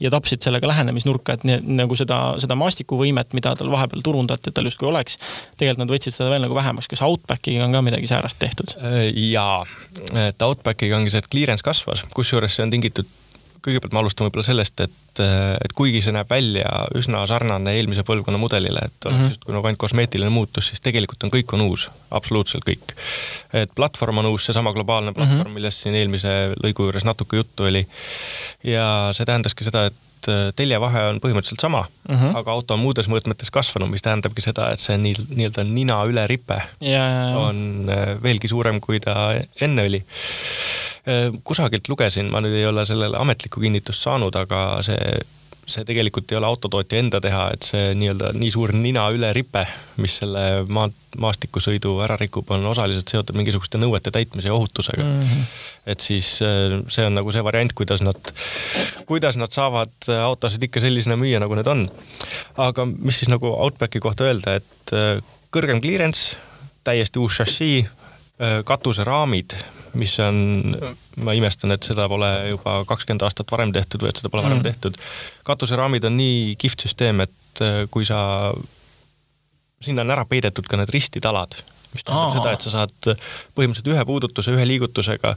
[0.00, 4.58] ja tapsid sellega lähenemisnurka, et nii, nagu seda, seda maastikuvõimet, mida tal vahepeal turundati, et
[4.58, 5.18] tal justkui oleks,
[5.56, 6.90] tegelikult nad võtsid seda veel nagu vähemaks.
[6.90, 8.76] kas Outbackiga on ka midagi säärast tehtud?
[8.82, 9.62] Äh, jaa,
[10.28, 13.10] et Outbackiga ongi see, et clearance kasvas, kusjuures see on tingitud
[13.62, 18.40] kõigepealt ma alustan võib-olla sellest, et, et kuigi see näeb välja üsna sarnane eelmise põlvkonna
[18.40, 19.34] mudelile, et oleks mm -hmm.
[19.34, 22.94] justkui nagu ainult kosmeetiline muutus, siis tegelikult on kõik on uus, absoluutselt kõik.
[23.52, 25.54] et platvorm on uus, seesama globaalne platvorm mm, -hmm.
[25.54, 27.86] millest siin eelmise lõigu juures natuke juttu oli.
[28.64, 29.94] ja see tähendaski seda, et
[30.56, 32.36] teljevahe on põhimõtteliselt sama mm, -hmm.
[32.36, 36.26] aga auto on muudes mõõtmetes kasvanud, mis tähendabki seda, et see nii, nii-öelda nina üle
[36.26, 37.34] ripe ja.
[37.36, 40.91] on äh, veelgi suurem, kui ta enne oli Äh,
[41.44, 45.16] kusagilt lugesin, ma nüüd ei ole sellele ametlikku kinnitust saanud, aga see,
[45.66, 49.64] see tegelikult ei ole autotootja enda teha, et see nii-öelda nii suur nina üle ripe,
[50.02, 50.86] mis selle maa,
[51.22, 55.26] maastikusõidu ära rikub, on osaliselt seotud mingisuguste nõuete täitmise ja ohutusega mm.
[55.26, 55.50] -hmm.
[55.94, 58.32] et siis äh, see on nagu see variant, kuidas nad,
[59.10, 61.88] kuidas nad saavad autosid ikka sellisena müüa, nagu need on.
[62.56, 65.18] aga mis siis nagu Outbacki kohta öelda, et äh,
[65.50, 66.36] kõrgem clearance,
[66.84, 67.86] täiesti uus šassii,
[68.64, 69.54] katuseraamid
[69.98, 70.76] mis on,
[71.24, 74.60] ma imestan, et seda pole juba kakskümmend aastat varem tehtud või et seda pole varem
[74.60, 74.68] mm.
[74.68, 74.96] tehtud.
[75.44, 78.52] katuseraamid on nii kihvt süsteem, et äh, kui sa,
[79.82, 81.58] sinna on ära peidetud ka need ristitalad,
[81.92, 82.38] mis tähendab Aha.
[82.38, 83.12] seda, et sa saad
[83.56, 85.36] põhimõtteliselt ühe puudutuse, ühe liigutusega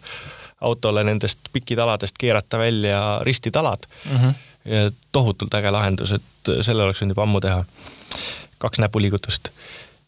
[0.65, 4.18] autole nendest pikitaladest keerata välja ristitalad mm.
[4.18, 4.34] -hmm.
[4.72, 7.65] ja tohutult äge lahendus, et selle oleks võinud juba ammu teha.
[8.58, 9.50] kaks näpuliigutust.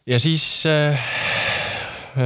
[0.06, 1.00] ja siis äh,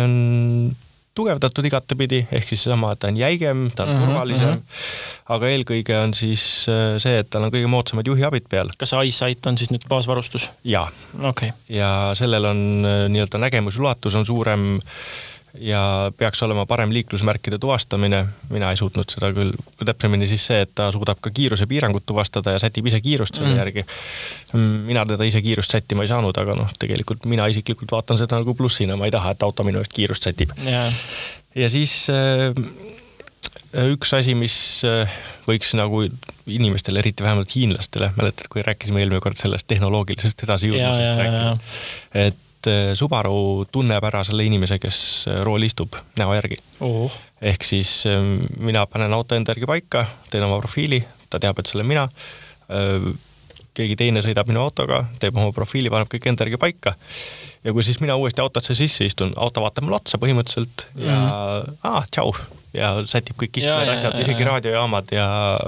[0.04, 0.76] on
[1.18, 4.62] tugevdatud igatepidi, ehk siis seesama, et ta on jäigem, ta on mm -hmm, turvalisem mm,
[4.62, 5.34] -hmm.
[5.36, 8.72] aga eelkõige on siis äh, see, et tal on kõige moodsamad juhiabid peal.
[8.78, 10.50] kas see EyeSight on siis nüüd baasvarustus?
[10.64, 10.88] jaa
[11.24, 11.52] okay..
[11.70, 14.80] ja sellel on äh, nii-öelda nägemusulatus on suurem
[15.60, 19.52] ja peaks olema parem liiklusmärkide tuvastamine, mina ei suutnud seda küll,
[19.86, 23.58] täpsemini siis see, et ta suudab ka kiirusepiirangut tuvastada ja sätib ise kiirust selle mm.
[23.60, 23.86] järgi.
[24.88, 28.56] mina teda ise kiirust sättima ei saanud, aga noh, tegelikult mina isiklikult vaatan seda nagu
[28.56, 30.56] plussina, ma ei taha, et auto minu eest kiirust sätib.
[30.66, 30.94] Yeah..
[31.56, 32.52] ja siis äh,
[33.92, 34.56] üks asi, mis
[34.88, 35.10] äh,
[35.48, 36.06] võiks nagu
[36.48, 41.54] inimestele, eriti vähemalt hiinlastele, mäletad, kui rääkisime eelmine kord sellest tehnoloogilisest edasijõudmisest rääkida,
[42.28, 47.12] et et äh, Subaru tunneb ära selle inimese, kes äh, rooli istub näo järgi oh..
[47.42, 51.70] ehk siis ähm, mina panen auto enda järgi paika, teen oma profiili, ta teab, et
[51.70, 52.08] see olen mina.
[53.76, 56.94] Keegi teine sõidab minu autoga, teeb oma profiili, paneb kõik enda järgi paika.
[57.64, 61.28] ja kui siis mina uuesti autosse sisse istun, auto vaatab mulle otsa põhimõtteliselt ja mm
[61.28, 61.78] -hmm.
[61.84, 62.34] aa, tšau
[62.76, 65.28] ja sätib kõik istmed, asjad, isegi raadiojaamad ja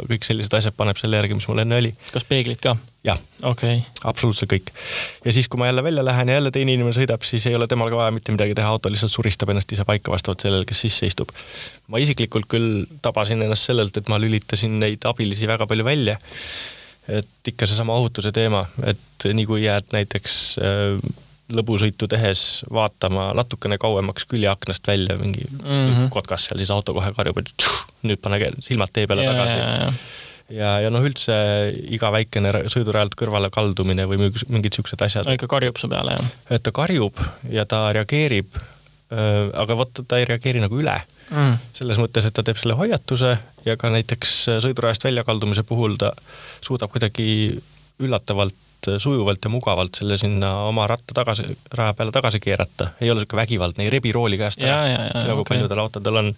[0.10, 1.92] kõik sellised asjad paneb selle järgi, mis mul enne oli.
[2.14, 2.76] kas peeglid ka?
[3.04, 4.72] jah okay., absoluutselt kõik.
[5.26, 7.68] ja siis, kui ma jälle välja lähen ja jälle teine inimene sõidab, siis ei ole
[7.68, 10.86] temal ka vaja mitte midagi teha, auto lihtsalt suristab ennast ise paika vastavalt sellele, kes
[10.86, 11.34] sisse istub.
[11.92, 16.18] ma isiklikult küll tabasin ennast sellelt, et ma lülitasin neid abilisi väga palju välja.
[17.08, 23.78] et ikka seesama ohutuse teema, et nii kui jääd näiteks äh, lõbusõitu tehes vaatama natukene
[23.82, 26.10] kauemaks küljeaknast välja mingi mm -hmm.
[26.10, 27.66] kotkas seal, siis auto kohe karjub, et
[28.08, 29.58] nüüd pane silmad tee peale yeah, tagasi.
[29.58, 29.94] ja, ja,
[30.50, 31.34] ja, ja noh, üldse
[31.92, 35.28] iga väikene sõidurajalt kõrvale kaldumine või mingid siuksed asjad.
[35.28, 36.32] no ikka karjub su peale, jah?
[36.50, 37.20] et ta karjub
[37.52, 38.56] ja ta reageerib
[39.54, 40.96] aga vot ta ei reageeri nagu üle
[41.30, 41.58] mm..
[41.76, 44.32] selles mõttes, et ta teeb selle hoiatuse ja ka näiteks
[44.64, 46.14] sõidurajast väljakaldumise puhul ta
[46.66, 47.28] suudab kuidagi
[48.02, 48.56] üllatavalt
[49.00, 51.46] sujuvalt ja mugavalt selle sinna oma ratta tagasi,
[51.78, 52.90] raja peale tagasi keerata.
[53.02, 55.58] ei ole sihuke vägivaldne, ei rebi rooli käest ära, nagu okay.
[55.58, 56.32] paljudel autodel on.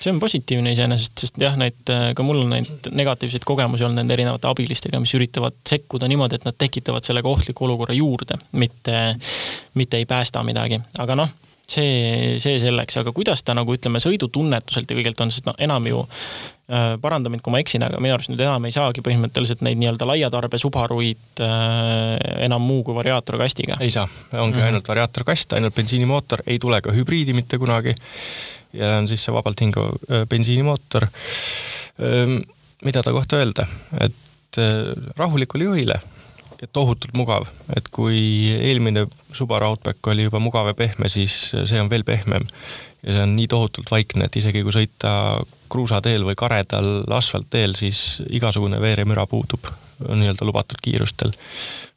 [0.00, 4.02] see on positiivne iseenesest, sest jah, neid, äh, ka mul on neid negatiivseid kogemusi olnud
[4.02, 8.98] nende erinevate abilistega, mis üritavad sekkuda niimoodi, et nad tekitavad sellega ohtliku olukorra juurde, mitte,
[9.78, 14.90] mitte ei päästa midagi, aga noh see, see selleks, aga kuidas ta nagu ütleme, sõidutunnetuselt
[14.90, 18.16] ja kõigelt on, sest noh, enam ju äh,, paranda mind, kui ma eksin, aga minu
[18.16, 22.96] arust nüüd enam ei saagi põhimõtteliselt neid nii-öelda laia tarbe Subaruid äh, enam muu kui
[22.98, 23.78] variaatorkastiga.
[23.80, 24.66] ei saa, ongi mm -hmm.
[24.66, 27.94] ainult variaatorkast, ainult bensiinimootor, ei tule ka hübriidi mitte kunagi.
[28.72, 32.40] ja on siis see vabalt hingav äh, bensiinimootor ähm,.
[32.84, 33.66] mida ta kohta öelda,
[34.00, 36.00] et äh, rahulikule juhile
[36.72, 41.90] tohutult mugav, et kui eelmine Subaru Outback oli juba mugav ja pehme, siis see on
[41.90, 42.46] veel pehmem.
[43.02, 45.12] ja see on nii tohutult vaikne, et isegi kui sõita
[45.72, 49.66] kruusateel või karedal asfaltteel, siis igasugune veeremüra puudub
[50.08, 51.30] nii-öelda lubatud kiirustel.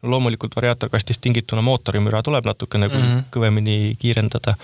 [0.03, 3.23] loomulikult variaatorkastist tingituna mootorimüra tuleb natukene mm -hmm.
[3.31, 4.55] kõvemini kiirendada.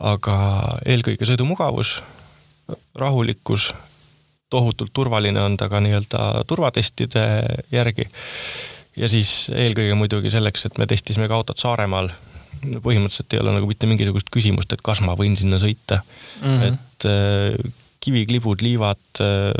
[0.00, 0.34] aga
[0.86, 2.02] eelkõige sõidumugavus,
[2.94, 3.74] rahulikkus,
[4.50, 7.24] tohutult turvaline on ta ka nii-öelda turvatestide
[7.72, 8.08] järgi.
[8.98, 12.10] Ja siis eelkõige muidugi selleks, et me testisime ka autot Saaremaal
[12.82, 16.48] põhimõtteliselt ei ole nagu mitte mingisugust küsimust, et kas ma võin sinna sõita mm.
[16.48, 16.64] -hmm.
[16.72, 19.52] et äh, kiviklibud, liivad äh,,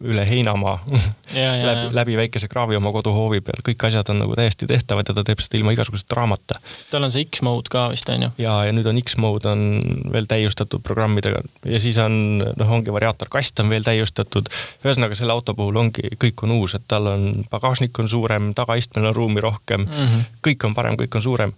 [0.00, 0.78] üle heinamaa
[1.68, 5.24] läbi, läbi väikese kraavi oma koduhoovi peal, kõik asjad on nagu täiesti tehtavad ja ta
[5.26, 6.56] teeb seda ilma igasuguse draamata.
[6.90, 8.30] tal on see X-mode ka vist on ju?
[8.40, 9.64] ja, ja nüüd on X-mode on
[10.12, 14.48] veel täiustatud programmidega ja siis on, noh, ongi variaatorkast on veel täiustatud.
[14.84, 19.10] ühesõnaga selle auto puhul ongi, kõik on uus, et tal on, pagasnik on suurem, tagaistmel
[19.10, 20.38] on ruumi rohkem mm, -hmm.
[20.48, 21.52] kõik on parem, kõik on suurem.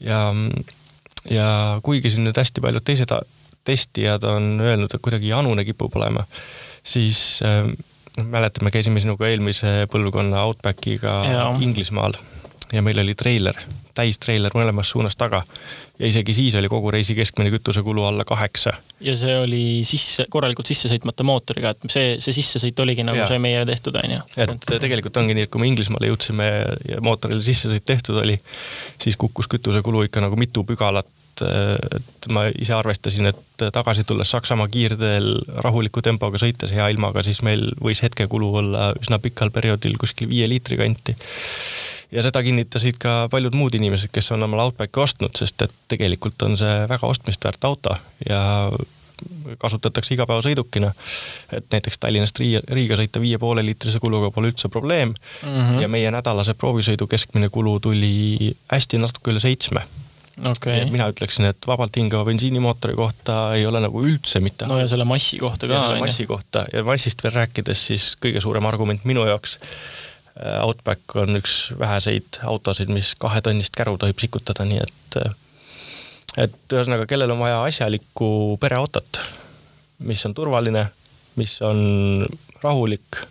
[0.00, 0.24] ja,
[1.30, 3.14] ja kuigi siin nüüd hästi paljud teised
[3.64, 6.24] testijad on öelnud, et kuidagi janune kipub olema
[6.84, 11.20] siis noh, mäletame, käisime sinuga eelmise põlvkonna Outbackiga.
[11.60, 12.18] Inglismaal
[12.72, 13.56] ja meil oli treiler,
[13.94, 15.42] täistreiler mõlemas suunas taga.
[15.98, 18.72] ja isegi siis oli kogu reisi keskmine kütusekulu alla kaheksa.
[19.00, 23.26] ja see oli sisse, korralikult sisse sõitmata mootoriga, et see, see sissesõit oligi nagu ja.
[23.28, 24.20] see meie tehtud, on ju.
[24.36, 26.50] et tegelikult ongi nii, et kui me Inglismaale jõudsime
[26.88, 28.38] ja mootorile sissesõit tehtud oli,
[29.02, 31.08] siis kukkus kütusekulu ikka nagu mitu pügalat
[31.42, 35.30] et ma ise arvestasin, et tagasi tulles Saksamaa kiirteel
[35.64, 40.48] rahuliku tempoga sõites hea ilmaga, siis meil võis hetkekulu olla üsna pikal perioodil kuskil viie
[40.48, 41.16] liitri kanti.
[42.10, 46.42] ja seda kinnitasid ka paljud muud inimesed, kes on omale Outbacki ostnud, sest et tegelikult
[46.42, 47.94] on see väga ostmist väärt auto
[48.28, 48.40] ja
[49.58, 50.92] kasutatakse igapäevasõidukina.
[51.52, 55.48] et näiteks Tallinnast Riia, Riiga sõita viie poole liitrise kuluga pole üldse probleem mm.
[55.48, 55.80] -hmm.
[55.82, 59.84] ja meie nädalase proovisõidu keskmine kulu tuli hästi natuke üle seitsme
[60.48, 60.84] okay..
[60.90, 64.68] mina ütleksin, et vabalt hingava bensiinimootori kohta ei ole nagu üldse mitte.
[64.70, 65.80] no ja selle massi kohta ka.
[66.00, 69.58] massi kohta ja massist veel rääkides, siis kõige suurem argument minu jaoks.
[70.40, 75.34] Äh, Outback on üks väheseid autosid, mis kahetonnist käru tohib sikutada, nii et, äh,
[76.46, 78.30] et ühesõnaga, kellel on vaja asjalikku
[78.62, 79.20] pereautot,
[80.06, 80.86] mis on turvaline,
[81.40, 81.80] mis on
[82.62, 83.22] rahulik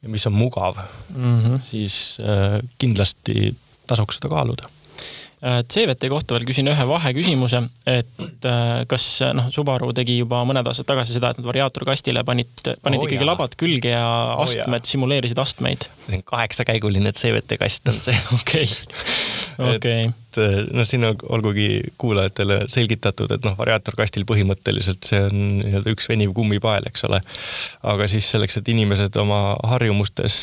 [0.00, 0.78] ja mis on mugav
[1.14, 1.62] mm, -hmm.
[1.64, 3.54] siis äh, kindlasti
[3.86, 4.68] tasuks seda kaaluda
[5.40, 10.90] CVT kohta veel küsin ühe vaheküsimuse, et äh, kas noh, Subaru tegi juba mõned aastad
[10.90, 12.50] tagasi seda, et nad variaatorkastile panid,
[12.84, 13.30] panid oh, ikkagi jah.
[13.30, 14.02] labad külge ja
[14.34, 15.86] oh, astmed oh, simuleerisid astmeid.
[16.28, 18.18] kaheksakäiguline CVT kast on see.
[18.38, 18.68] okei,
[19.70, 20.10] okei.
[20.10, 25.96] et äh, noh, siin on olgugi kuulajatele selgitatud, et noh, variaatorkastil põhimõtteliselt see on nii-öelda
[25.96, 27.22] üks veniv kummipael, eks ole.
[27.96, 30.36] aga siis selleks, et inimesed oma harjumustes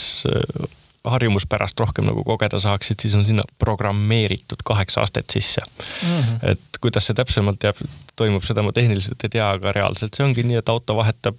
[1.09, 6.07] harjumuspärast rohkem nagu kogeda saaksid, siis on sinna programmeeritud kaheksa astet sisse mm.
[6.09, 6.51] -hmm.
[6.51, 7.81] et kuidas see täpsemalt jääb,
[8.15, 11.37] toimub, seda ma tehniliselt ei tea, aga reaalselt see ongi nii, et auto vahetab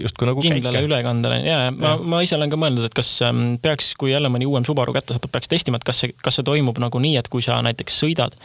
[0.00, 0.88] justkui nagu kindlale käike.
[0.88, 4.30] ülekandele ja, ja ma, ma ise olen ka mõelnud, et kas ähm, peaks, kui jälle
[4.32, 7.16] mõni uuem Subaru kätte satub, peaks testima, et kas see, kas see toimub nagu nii,
[7.20, 8.36] et kui sa näiteks sõidad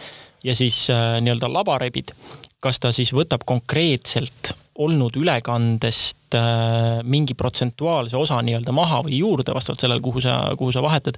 [0.46, 2.14] ja siis äh, nii-öelda laba rebid,
[2.64, 9.56] kas ta siis võtab konkreetselt olnud ülekandest äh, mingi protsentuaalse osa nii-öelda maha või juurde,
[9.56, 11.18] vastavalt sellele, kuhu sa, kuhu sa vahetad.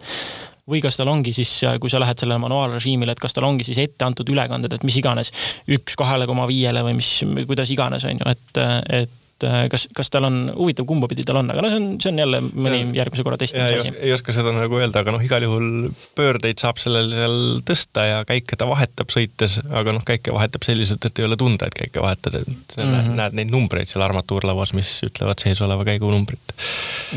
[0.70, 1.50] või kas tal ongi siis,
[1.82, 5.00] kui sa lähed sellele manuaalrežiimile, et kas tal ongi siis ette antud ülekanded, et mis
[5.02, 5.32] iganes,
[5.66, 7.10] üks kahele koma viiele või mis,
[7.50, 8.60] kuidas iganes, on ju, et,
[9.00, 11.80] et et äh, kas, kas tal on, huvitav, kumba pidi tal on, aga no see
[11.80, 13.94] on, see on jälle mõni on, järgmise korra testimise asi.
[14.04, 18.20] ei oska seda nagu öelda, aga noh, igal juhul pöördeid saab sellel seal tõsta ja
[18.28, 22.04] käike ta vahetab sõites, aga noh, käike vahetab selliselt, et ei ole tunda, et käike
[22.04, 23.16] vahetad, et mm -hmm.
[23.20, 26.56] näed neid numbreid seal armatuurlauas, mis ütlevad sees oleva käigu numbrit.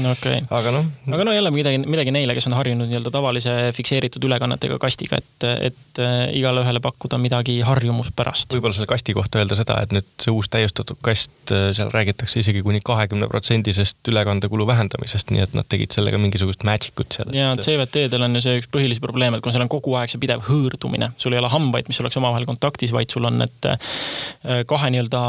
[0.02, 0.46] no okei okay..
[0.50, 0.87] aga noh.
[1.12, 5.48] aga no jälle midagi, midagi neile, kes on harjunud nii-öelda tavalise fikseeritud ülekannetega kastiga, et,
[5.70, 8.54] et äh, igale ühele pakkuda midagi harjumuspärast.
[8.54, 12.12] võib-olla selle kasti kohta öelda seda, et nüüd see uus täiustatud kast, äh, seal räägitakse
[12.12, 17.12] räägitakse isegi kuni kahekümne protsendisest ülekandekulu vähendamisest, nii et nad tegid sellega mingisugust magic ut
[17.12, 17.33] seal.
[17.35, 20.20] ja CVT-del on ju see üks põhilisi probleeme, et kuna seal on kogu aeg see
[20.20, 24.62] pidev hõõrdumine, sul ei ole hambaid, mis oleks omavahel kontaktis, vaid sul on need äh,
[24.68, 25.22] kahe nii-öelda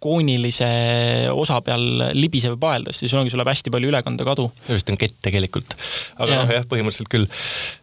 [0.00, 0.70] koonilise
[1.34, 1.84] osa peal
[2.16, 4.48] libisev paeldes, siis ongi, sul läheb hästi palju ülekandekadu.
[4.66, 5.76] see vist on kett tegelikult.
[6.16, 6.40] aga ja.
[6.40, 7.28] noh, jah, põhimõtteliselt küll.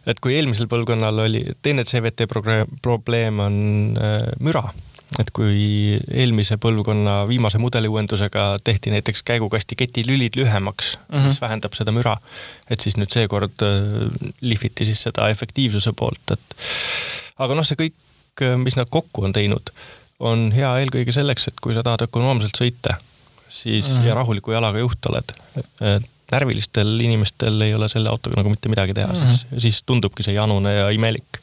[0.06, 2.28] et kui eelmisel põlvkonnal oli, teine CVT
[2.82, 3.62] probleem on
[4.02, 4.66] äh, müra
[5.16, 11.30] et kui eelmise põlvkonna viimase mudeliuuendusega tehti näiteks käigukasti ketilülid lühemaks mm, -hmm.
[11.30, 12.16] mis vähendab seda müra,
[12.70, 16.60] et siis nüüd seekord äh, lihviti siis seda efektiivsuse poolt, et
[17.38, 17.96] aga noh, see kõik,
[18.44, 19.72] äh, mis nad kokku on teinud,
[20.20, 22.98] on hea eelkõige selleks, et kui sa tahad ökonoomselt sõita,
[23.48, 24.06] siis mm -hmm.
[24.06, 25.34] ja rahuliku jalaga juht oled,
[25.96, 29.28] et närvilistel inimestel ei ole selle autoga nagu mitte midagi teha mm, -hmm.
[29.28, 31.40] siis, siis tundubki see janune ja imelik.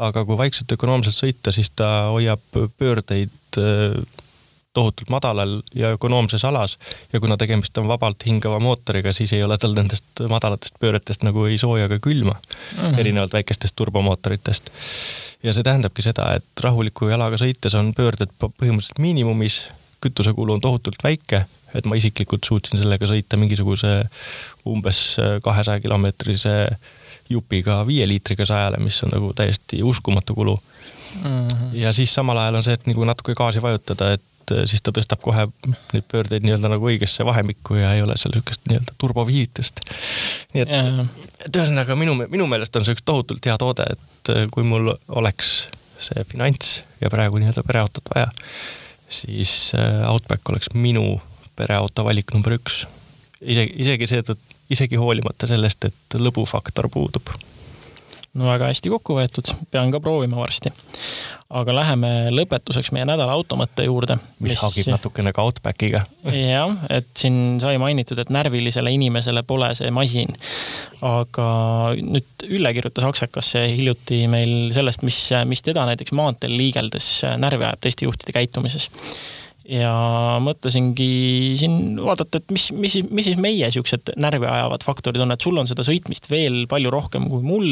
[0.00, 2.42] Aga kui vaikselt ökonoomselt sõita, siis ta hoiab
[2.78, 3.96] pöördeid äh,
[4.72, 6.78] tohutult madalal ja ökonoomses alas
[7.12, 11.44] ja kuna tegemist on vabalt hingava mootoriga, siis ei ole tal nendest madalatest pööretest nagu
[11.50, 12.98] ei sooja ega külma mm, -hmm.
[12.98, 14.70] erinevalt väikestest turbomootoritest.
[15.42, 19.62] ja see tähendabki seda, et rahuliku jalaga sõites on pöörded põhimõtteliselt miinimumis,
[20.00, 24.04] kütusekulu on tohutult väike, et ma isiklikult suutsin sellega sõita mingisuguse
[24.66, 26.54] umbes kahesaja kilomeetrise
[27.30, 30.56] jupiga viie liitriga sajale, mis on nagu täiesti uskumatu kulu
[31.24, 31.46] mm.
[31.46, 31.70] -hmm.
[31.72, 34.92] ja siis samal ajal on see, et nagu natuke gaasi vajutada, et äh, siis ta
[34.94, 35.46] tõstab kohe
[35.92, 39.80] neid pöördeid nii-öelda nagu õigesse vahemikku ja ei ole seal niisugust nii-öelda turboviivitust.
[40.54, 40.74] nii et,
[41.46, 44.94] et ühesõnaga minu, minu meelest on see üks tohutult hea toode, et äh, kui mul
[45.08, 45.68] oleks
[46.00, 48.30] see finants ja praegu nii-öelda pereautot vaja,
[49.08, 51.20] siis äh, Outback oleks minu
[51.56, 52.86] pereauto valik number üks.
[53.40, 57.34] isegi, isegi seetõttu, isegi hoolimata sellest, et lõbufaktor puudub
[58.34, 60.70] no väga hästi kokku võetud, pean ka proovima varsti
[61.50, 64.16] aga läheme lõpetuseks meie nädala automõtte juurde.
[64.42, 66.04] mis, hagib natukene ka Outbackiga.
[66.54, 70.36] jah, et siin sai mainitud, et närvilisele inimesele pole see masin.
[71.06, 71.48] aga
[71.96, 77.82] nüüd Ülle kirjutas Aksakasse hiljuti meil sellest, mis, mis teda näiteks maanteel liigeldes närvi ajab
[77.82, 78.90] teiste juhtide käitumises
[79.70, 79.92] ja
[80.42, 81.10] mõtlesingi
[81.60, 85.60] siin vaadata, et mis, mis, mis siis meie siuksed närvi ajavad faktorid on, et sul
[85.60, 87.68] on seda sõitmist veel palju rohkem kui mul.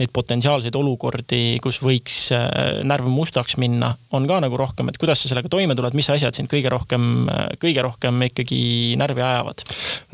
[0.00, 5.22] Neid potentsiaalseid olukordi, kus võiks äh, närv mustaks minna, on ka nagu rohkem, et kuidas
[5.22, 7.08] sa sellega toime tuled, mis asjad sind kõige rohkem,
[7.62, 8.60] kõige rohkem ikkagi
[9.00, 9.64] närvi ajavad?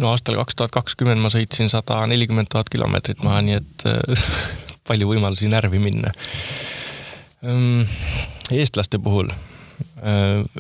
[0.02, 4.30] no aastal kaks tuhat kakskümmend ma sõitsin sada nelikümmend tuhat kilomeetrit maha, nii et äh,
[4.88, 6.14] palju võimalusi närvi minna.
[8.54, 9.45] eestlaste puhul Äh,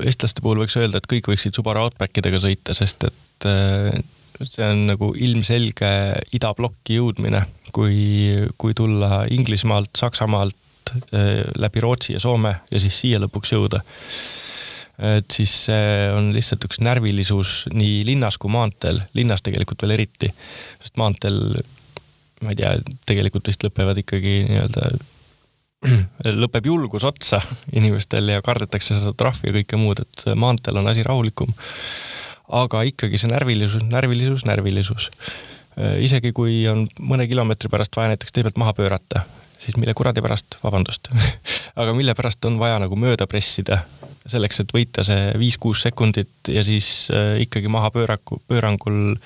[0.04, 3.98] eestlaste puhul võiks öelda, et kõik võiksid Subaru Outback idega sõita, sest et äh,
[4.42, 5.90] see on nagu ilmselge
[6.36, 7.42] idablokki jõudmine,
[7.76, 7.98] kui,
[8.60, 13.82] kui tulla Inglismaalt, Saksamaalt äh, läbi Rootsi ja Soome ja siis siia lõpuks jõuda.
[14.96, 20.30] et siis see on lihtsalt üks närvilisus nii linnas kui maanteel, linnas tegelikult veel eriti,
[20.80, 21.42] sest maanteel
[22.44, 22.72] ma ei tea,
[23.08, 24.88] tegelikult vist lõpevad ikkagi nii-öelda
[26.42, 27.40] lõpeb julgus otsa
[27.72, 31.52] inimestel ja kardetakse seda trahvi ja kõike muud, et maanteel on asi rahulikum.
[32.46, 35.08] aga ikkagi see närvilisus, närvilisus, närvilisus.
[35.76, 39.24] Äh, isegi kui on mõne kilomeetri pärast vaja näiteks tee pealt maha pöörata,
[39.66, 41.10] siis mille kuradi pärast, vabandust
[41.80, 43.82] aga mille pärast on vaja nagu mööda pressida,
[44.26, 49.16] selleks, et võita see viis-kuus sekundit ja siis äh, ikkagi maha pööraku, pöörangul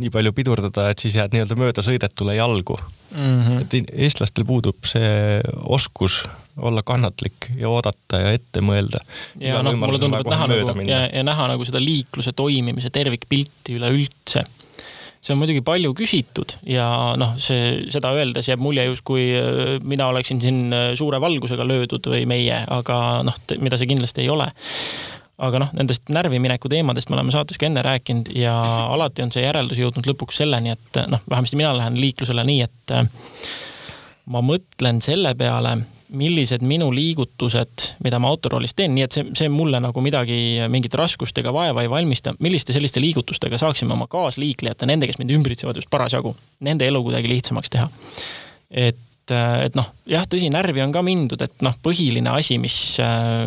[0.00, 3.42] nii palju pidurdada, et siis jääd nii-öelda möödasõidetule jalgu mm.
[3.42, 3.60] -hmm.
[3.60, 6.22] et eestlastel puudub see oskus
[6.56, 9.00] olla kannatlik ja oodata ja ette mõelda.
[9.40, 13.76] ja noh, mulle tundub, et näha nagu ja, ja näha nagu seda liikluse toimimise tervikpilti
[13.78, 14.44] üleüldse
[15.22, 16.86] see on muidugi palju küsitud ja
[17.18, 22.10] noh, see, seda öeldes jääb mulje justkui äh, mina oleksin siin äh, suure valgusega löödud
[22.10, 24.50] või meie, aga noh, mida see kindlasti ei ole.
[25.42, 28.52] Aga noh, nendest närvimineku teemadest me oleme saates ka enne rääkinud ja
[28.92, 32.94] alati on see järeldus jõudnud lõpuks selleni, et noh, vähemasti mina lähen liiklusele nii, et
[32.98, 33.06] äh,
[34.34, 35.78] ma mõtlen selle peale,
[36.16, 40.36] millised minu liigutused, mida ma autoroolis teen, nii et see, see mulle nagu midagi,
[40.72, 42.34] mingit raskust ega vaeva ei valmista.
[42.44, 47.32] milliste selliste liigutustega saaksime oma kaasliiklejate, nende, kes mind ümbritsevad just parasjagu, nende elu kuidagi
[47.32, 47.88] lihtsamaks teha.
[48.70, 49.00] et
[49.32, 52.74] et, noh, jah, tõsi, närvi on ka mindud, et noh, põhiline asi, mis,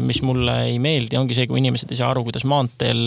[0.08, 3.04] mis mulle ei meeldi, ongi see, kui inimesed ei saa aru, kuidas maanteel,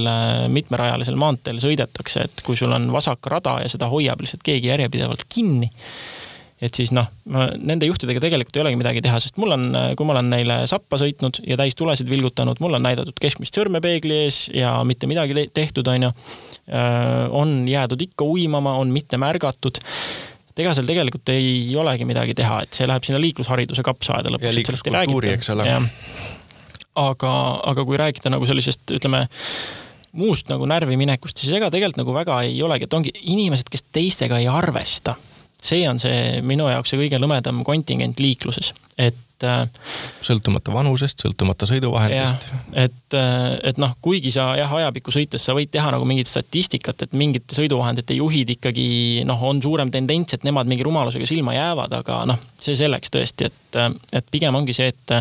[0.52, 5.24] mitmerajalisel maanteel sõidetakse, et kui sul on vasak rada ja seda hoiab lihtsalt keegi järjepidevalt
[5.32, 5.72] kinni
[6.62, 9.68] et siis noh, nende juhtidega tegelikult ei olegi midagi teha, sest mul on,
[9.98, 14.24] kui ma olen neile sappa sõitnud ja täistulesid vilgutanud, mul on näidatud keskmist sõrme peegli
[14.24, 16.10] ees ja mitte midagi tehtud, onju.
[17.38, 19.78] on jäädud ikka uimama, on mitte märgatud
[20.58, 24.48] et ega seal tegelikult ei olegi midagi teha, et see läheb sinna liiklushariduse kapsaaeda lõpuks.
[24.48, 25.68] ja liikluskultuuri, eks ole.
[26.98, 27.34] aga,
[27.70, 29.28] aga kui rääkida nagu sellisest, ütleme
[30.18, 33.86] muust nagu närvi minekust, siis ega tegelikult nagu väga ei olegi, et ongi inimesed, kes
[33.94, 35.14] teistega ei arvesta.
[35.62, 39.78] See on see minu jaoks see kõige lõmedam kontingent liikluses, et et.
[40.24, 42.46] sõltumata vanusest, sõltumata sõiduvahendist.
[42.72, 43.16] et,
[43.70, 47.56] et noh, kuigi sa jah, ajapikku sõites sa võid teha nagu mingit statistikat, et mingite
[47.56, 48.88] sõiduvahendite juhid ikkagi
[49.28, 53.50] noh, on suurem tendents, et nemad mingi rumalusega silma jäävad, aga noh, see selleks tõesti,
[53.50, 53.80] et,
[54.12, 55.16] et pigem ongi see, et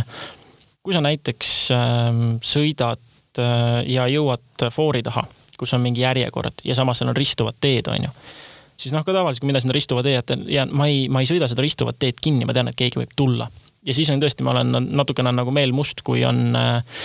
[0.81, 2.11] kui sa näiteks äh,
[2.41, 5.27] sõidad äh, ja jõuad foori taha,
[5.57, 8.13] kus on mingi järjekord ja samas seal on ristuvad teed, on ju
[8.77, 11.29] siis noh, ka tavaliselt, kui mina sinna ristuva tee jätan ja ma ei, ma ei
[11.29, 13.49] sõida seda ristuvat teed kinni, ma tean, et keegi võib tulla
[13.87, 17.01] ja siis on tõesti, ma olen natukene nagu meel must, kui on äh,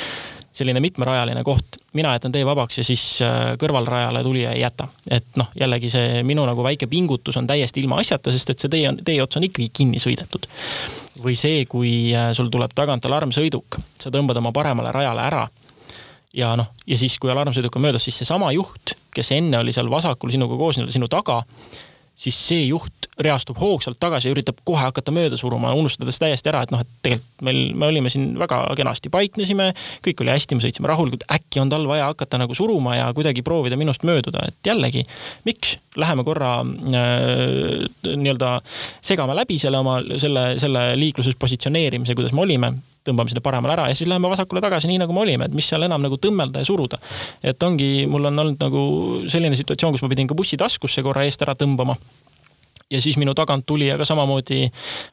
[0.52, 4.88] selline mitmerajaline koht, mina jätan tee vabaks ja siis äh, kõrvalrajale tulija ei jäta.
[5.10, 8.72] et noh, jällegi see minu nagu väike pingutus on täiesti ilma asjata, sest et see
[8.72, 10.48] tee on, tee ots on ikkagi kinni sõidetud.
[11.22, 15.46] või see, kui äh, sul tuleb tagant alarmsõiduk, sa tõmbad oma paremale rajale ära
[16.36, 19.90] ja noh, ja siis, kui alarmsõiduk on möödas, siis seesama juht, kes enne oli seal
[19.92, 21.42] vasakul sinuga koos nii-öelda sinu taga,
[22.22, 26.62] siis see juht reastub hoogsalt tagasi ja üritab kohe hakata mööda suruma, unustades täiesti ära,
[26.64, 29.70] et noh, et tegelikult meil, me olime siin väga kenasti paiknesime,
[30.04, 33.44] kõik oli hästi, me sõitsime rahulikult, äkki on tal vaja hakata nagu suruma ja kuidagi
[33.44, 35.04] proovida minust mööduda, et jällegi,
[35.48, 38.54] miks, läheme korra äh, nii-öelda
[39.04, 42.74] segame läbi selle oma, selle, selle liikluses positsioneerimise, kuidas me olime
[43.06, 45.68] tõmbame sinna paremale ära ja siis läheme vasakule tagasi, nii nagu me olime, et mis
[45.68, 46.98] seal enam nagu tõmmelda ja suruda.
[47.42, 48.82] et ongi, mul on olnud nagu
[49.32, 51.96] selline situatsioon, kus ma pidin ka bussi taskusse korra eest ära tõmbama
[52.92, 54.66] ja siis minu tagant tuli, aga samamoodi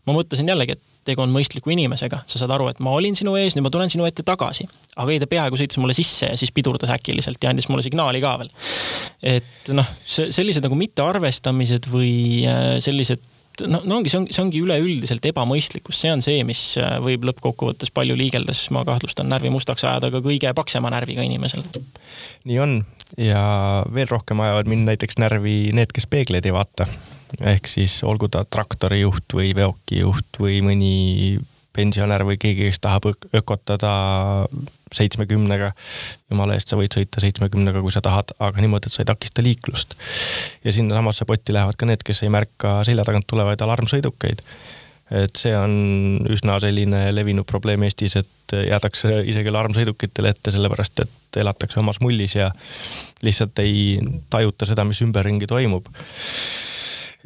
[0.08, 3.36] ma mõtlesin jällegi, et tegu on mõistliku inimesega, sa saad aru, et ma olin sinu
[3.40, 4.68] ees, nüüd ma tulen sinu ette tagasi.
[5.00, 8.22] aga ei, ta peaaegu sõitis mulle sisse ja siis pidurdas äkiliselt ja andis mulle signaali
[8.22, 8.52] ka veel.
[9.38, 12.76] et noh, see sellised nagu mittearvestamised või äh,
[13.60, 16.98] sellised no, no ongi, see ongi, see ongi üleüldiselt ebamõistlikkus, see on see, mis äh,
[17.04, 21.66] võib lõppkokkuvõttes palju liigeldes, ma kahtlustan, närvi mustaks ajada ka kõige paksema närviga inimesel.
[22.50, 22.80] nii on.
[23.18, 26.86] Ja veel rohkem ajavad mind näiteks närvi need, kes peegleid ei vaata.
[27.46, 31.40] Ehk siis olgu ta traktorijuht või veokijuht või mõni
[31.74, 33.94] pensionär või keegi, kes tahab ökotada
[34.96, 35.72] seitsmekümnega.
[36.30, 39.44] jumala eest, sa võid sõita seitsmekümnega, kui sa tahad, aga niimoodi, et sa ei takista
[39.46, 39.96] liiklust.
[40.64, 44.44] ja sinnasamasse potti lähevad ka need, kes ei märka selja tagant tulevaid alarmsõidukeid.
[45.24, 51.40] et see on üsna selline levinud probleem Eestis, et jäädakse isegi alarmsõidukitele ette, sellepärast et
[51.42, 52.52] elatakse omas mullis ja
[53.26, 55.90] lihtsalt ei tajuta seda, mis ümberringi toimub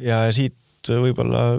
[0.00, 0.56] ja siit
[0.88, 1.58] võib-olla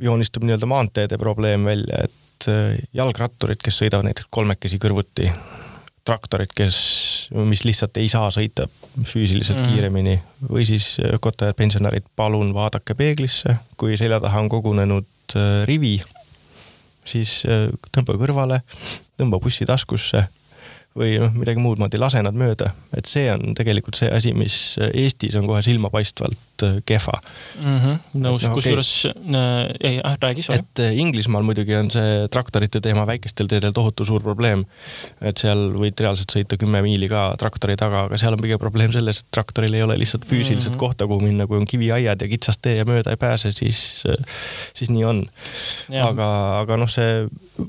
[0.00, 5.30] joonistub nii-öelda maanteede probleem välja, et äh, jalgratturid, kes sõidavad näiteks kolmekesi kõrvuti,
[6.06, 6.78] traktorid, kes,
[7.36, 8.66] mis lihtsalt ei saa sõita
[9.04, 9.68] füüsiliselt mm.
[9.68, 10.16] kiiremini
[10.48, 15.98] või siis ökotajad, pensionärid, palun vaadake peeglisse, kui selja taha on kogunenud äh, rivi,
[17.06, 18.62] siis äh, tõmba kõrvale,
[19.20, 20.26] tõmba bussi taskusse
[20.96, 24.56] või noh, midagi muud moodi, lase nad mööda, et see on tegelikult see asi, mis
[24.90, 27.76] Eestis on kohe silmapaistvalt äh, kehva mm.
[27.78, 30.64] -hmm, nõus no,, kusjuures okay., äh, ei äh,, räägi, sorry.
[30.64, 34.64] et äh, Inglismaal muidugi on see traktorite teema väikestel teedel tohutu suur probleem.
[35.20, 38.92] et seal võid reaalselt sõita kümme miili ka traktori taga, aga seal on pigem probleem
[38.92, 40.84] selles, et traktoril ei ole lihtsalt füüsiliselt mm -hmm.
[40.84, 44.02] kohta, kuhu minna, kui on kiviaiad ja kitsas tee ja mööda ei pääse, siis,
[44.74, 45.24] siis nii on.
[46.02, 47.28] aga, aga noh, see,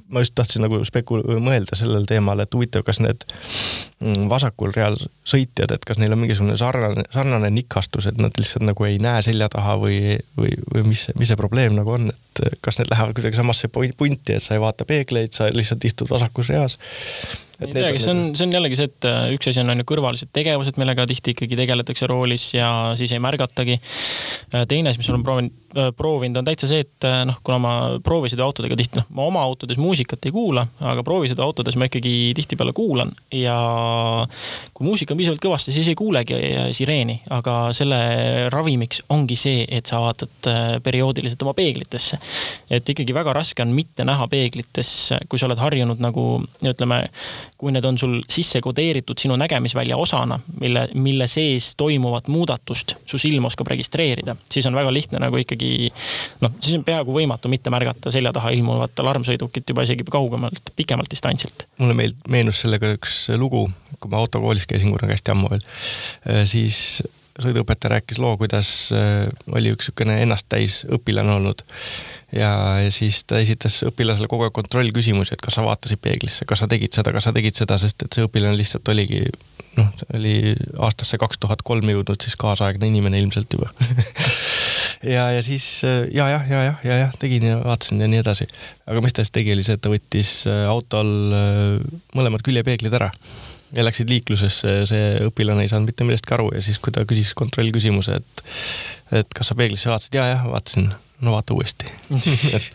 [0.09, 3.25] ma just tahtsin nagu spekul-, mõelda sellel teemal, et huvitav, kas need need
[3.99, 8.65] mm, vasakul real sõitjad, et kas neil on mingisugune sarnane, sarnane nikastus, et nad lihtsalt
[8.65, 12.30] nagu ei näe selja taha või, või, või mis, mis see probleem nagu on, et
[12.61, 16.51] kas need lähevad kuidagi samasse punti, et sa ei vaata peegleid, sa lihtsalt istud vasakus
[16.53, 16.77] reas
[17.67, 19.87] ei teagi, see on, see on jällegi see, et äh, üks asi on on ju
[19.91, 23.77] kõrvalised tegevused, millega tihti ikkagi tegeletakse roolis ja siis ei märgatagi.
[23.77, 27.59] Äh, teine asi, mis ma olen proovinud, äh, proovinud, on täitsa see, et noh, kuna
[27.61, 27.73] ma
[28.05, 33.13] proovisõiduautodega tihti, noh, ma oma autodes muusikat ei kuula, aga proovisõiduautodes ma ikkagi tihtipeale kuulan
[33.35, 33.55] ja
[34.73, 36.37] kui muusika on piisavalt kõvasti, siis ei kuulegi
[36.77, 38.01] sireeni, aga selle
[38.53, 40.49] ravimiks ongi see, et sa vaatad
[40.83, 42.17] perioodiliselt oma peeglitesse.
[42.69, 46.25] Et ikkagi väga raske on mitte näha peeglites, kui sa oled harjunud nagu
[46.61, 47.03] ütleme
[47.61, 53.19] kui need on sul sisse kodeeritud sinu nägemisvälja osana, mille, mille sees toimuvat muudatust su
[53.21, 55.91] silm oskab registreerida, siis on väga lihtne nagu ikkagi
[56.41, 61.11] noh, siis on peaaegu võimatu mitte märgata selja taha ilmuvat alarmsõidukit juba isegi kaugemalt, pikemalt
[61.13, 61.67] distantsilt.
[61.77, 63.67] mulle meeld-, meenus sellega üks lugu,
[63.99, 65.65] kui ma autokoolis käisin kunagi hästi ammu veel,
[66.25, 67.03] äh, siis
[67.41, 71.61] sõiduõpetaja rääkis loo, kuidas äh, oli üks niisugune ennasttäis õpilane olnud
[72.35, 72.51] ja,
[72.83, 76.69] ja siis ta esitas õpilasele kogu aeg kontrollküsimusi, et kas sa vaatasid peeglisse, kas sa
[76.71, 79.23] tegid seda, kas sa tegid seda, sest et see õpilane lihtsalt oligi
[79.77, 83.71] noh, oli aastasse kaks tuhat kolm jõudnud siis kaasaegne inimene ilmselt juba
[85.15, 88.47] ja, ja siis ja, jah, ja, jah, ja, jah, tegin ja vaatasin ja nii edasi.
[88.87, 92.99] aga mis ta siis tegi, oli see, et ta võttis äh, autol äh, mõlemad küljepeeglid
[92.99, 93.11] ära
[93.75, 97.31] ja läksid liiklusesse, see õpilane ei saanud mitte millestki aru ja siis, kui ta küsis
[97.39, 98.43] kontrollküsimuse, et
[99.21, 100.91] et kas sa peeglisse vaatasid ja,, jah-jah, vaatasin
[101.21, 101.87] no vaata uuesti.
[102.57, 102.69] Et,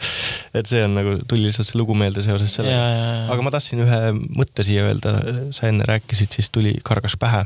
[0.56, 3.28] et see on nagu, tuli lihtsalt see lugu meelde seoses sellega.
[3.32, 4.00] aga ma tahtsin ühe
[4.38, 5.16] mõtte siia öelda,
[5.56, 7.44] sa enne rääkisid, siis tuli, kargas pähe.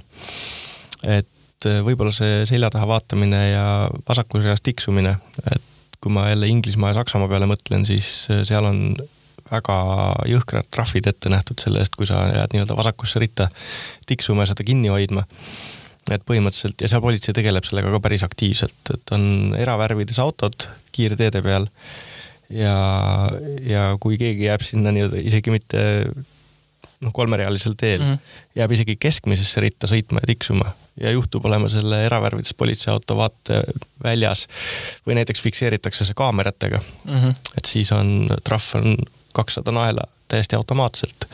[1.09, 3.65] et äh, võib-olla see selja taha vaatamine ja
[4.09, 5.17] vasakus reas tiksumine,
[5.51, 8.95] et kui ma jälle Inglismaa ja Saksamaa peale mõtlen, siis äh, seal on
[9.51, 9.77] väga
[10.31, 13.49] jõhkrad trahvid ette nähtud selle eest, kui sa jääd nii-öelda vasakusse ritta
[14.07, 15.25] tiksuma ja seda kinni hoidma
[16.11, 21.43] et põhimõtteliselt ja seal politsei tegeleb sellega ka päris aktiivselt, et on eravärvides autod kiirteede
[21.45, 21.69] peal.
[22.51, 22.75] ja,
[23.63, 25.83] ja kui keegi jääb sinna nii-öelda isegi mitte
[27.01, 28.19] noh, kolmerealisel teel mm,
[28.59, 34.47] jääb isegi keskmisesse ritta sõitma ja tiksuma ja juhtub olema selle eravärvides politseiauto vaateväljas
[35.07, 37.17] või näiteks fikseeritakse see kaameratega mm.
[37.17, 37.35] -hmm.
[37.59, 38.97] et siis on, trahv on
[39.33, 41.27] kakssada naela täiesti automaatselt.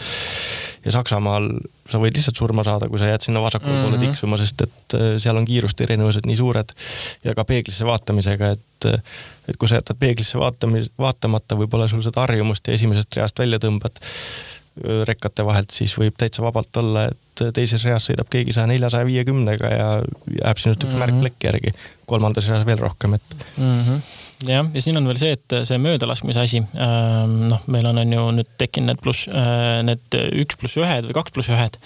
[0.86, 1.50] Ja Saksamaal
[1.90, 3.90] sa võid lihtsalt surma saada, kui sa jääd sinna vasakule mm -hmm.
[3.90, 6.72] poole tiksuma, sest et äh, seal on kiiruste erinevused nii suured
[7.24, 9.02] ja ka peeglisse vaatamisega, et äh,
[9.48, 13.58] et kui sa jätad peeglisse vaatamis, vaatamata, võib-olla sul seda harjumust ja esimesest reast välja
[13.62, 14.02] tõmbad
[15.08, 19.08] rekkate vahelt, siis võib täitsa vabalt olla, et teises reas sõidab keegi saja nelja, saja
[19.08, 19.88] viiekümnega ja
[20.42, 21.04] jääb sinust üks mm -hmm.
[21.04, 21.72] märk plekki järgi.
[22.06, 23.82] kolmandas reas veel rohkem, et mm.
[23.82, 24.00] -hmm
[24.44, 28.12] jah, ja siin on veel see, et see möödalaskmise asi, ähm, noh, meil on, on
[28.12, 31.78] ju nüüd tekkinud need pluss, äh, need üks pluss ühed või kaks pluss ühed,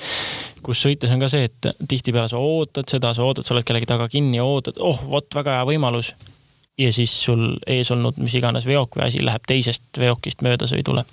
[0.67, 3.87] kus sõites on ka see, et tihtipeale sa ootad seda, sa ootad, sa oled kellegi
[3.87, 6.15] taga kinni, ootad, oh, vot väga hea võimalus
[6.79, 11.05] ja siis sul ees olnud mis iganes veok või asi läheb teisest veokist möödasõidule.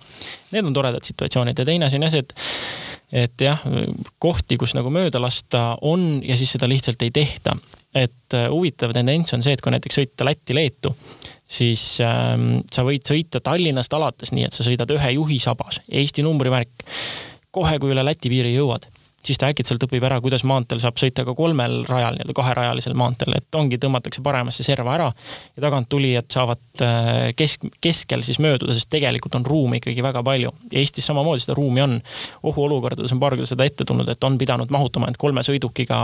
[0.51, 2.35] Need on toredad situatsioonid ja teine asi on jah see, et
[3.07, 3.61] et jah,
[4.19, 7.55] kohti, kus nagu mööda lasta on ja siis seda lihtsalt ei tehta.
[7.95, 10.91] et äh, huvitav tendents on see, et kui näiteks sõita Lätti-Leetu,
[11.47, 16.21] siis ähm, sa võid sõita Tallinnast alates nii, et sa sõidad ühe juhi sabas, Eesti
[16.21, 16.83] numbrimärk.
[17.51, 18.85] kohe, kui üle Läti piiri jõuad
[19.27, 23.37] siis ta äkitselt õpib ära, kuidas maanteel saab sõita ka kolmel rajal, nii-öelda kaherajalisel maanteel,
[23.39, 28.75] et ongi, tõmmatakse paremasse serva ära ja tagant tulijad saavad äh, kesk, keskel siis mööduda,
[28.77, 30.53] sest tegelikult on ruumi ikkagi väga palju.
[30.71, 31.99] Eestis samamoodi seda ruumi on.
[32.47, 35.99] ohuolukordades on paar korda seda ette tulnud, et on pidanud mahutama end kolme sõidukiga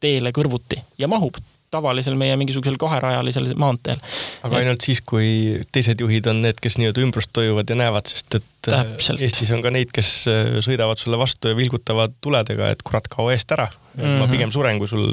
[0.00, 1.38] teele kõrvuti ja mahub
[1.70, 4.00] tavalisel meie mingisugusel kaherajalisel maanteel.
[4.42, 4.60] aga et...
[4.62, 8.70] ainult siis, kui teised juhid on need, kes nii-öelda ümbrust toimuvad ja näevad, sest et
[8.70, 9.22] äh, Täpselt.
[9.24, 13.28] Eestis on ka neid, kes äh, sõidavad sulle vastu ja vilgutavad tuledega, et kurat, kao
[13.34, 14.02] eest ära mm.
[14.02, 14.16] -hmm.
[14.18, 14.32] ma mhm.
[14.32, 15.04] pigem suren, kui sul,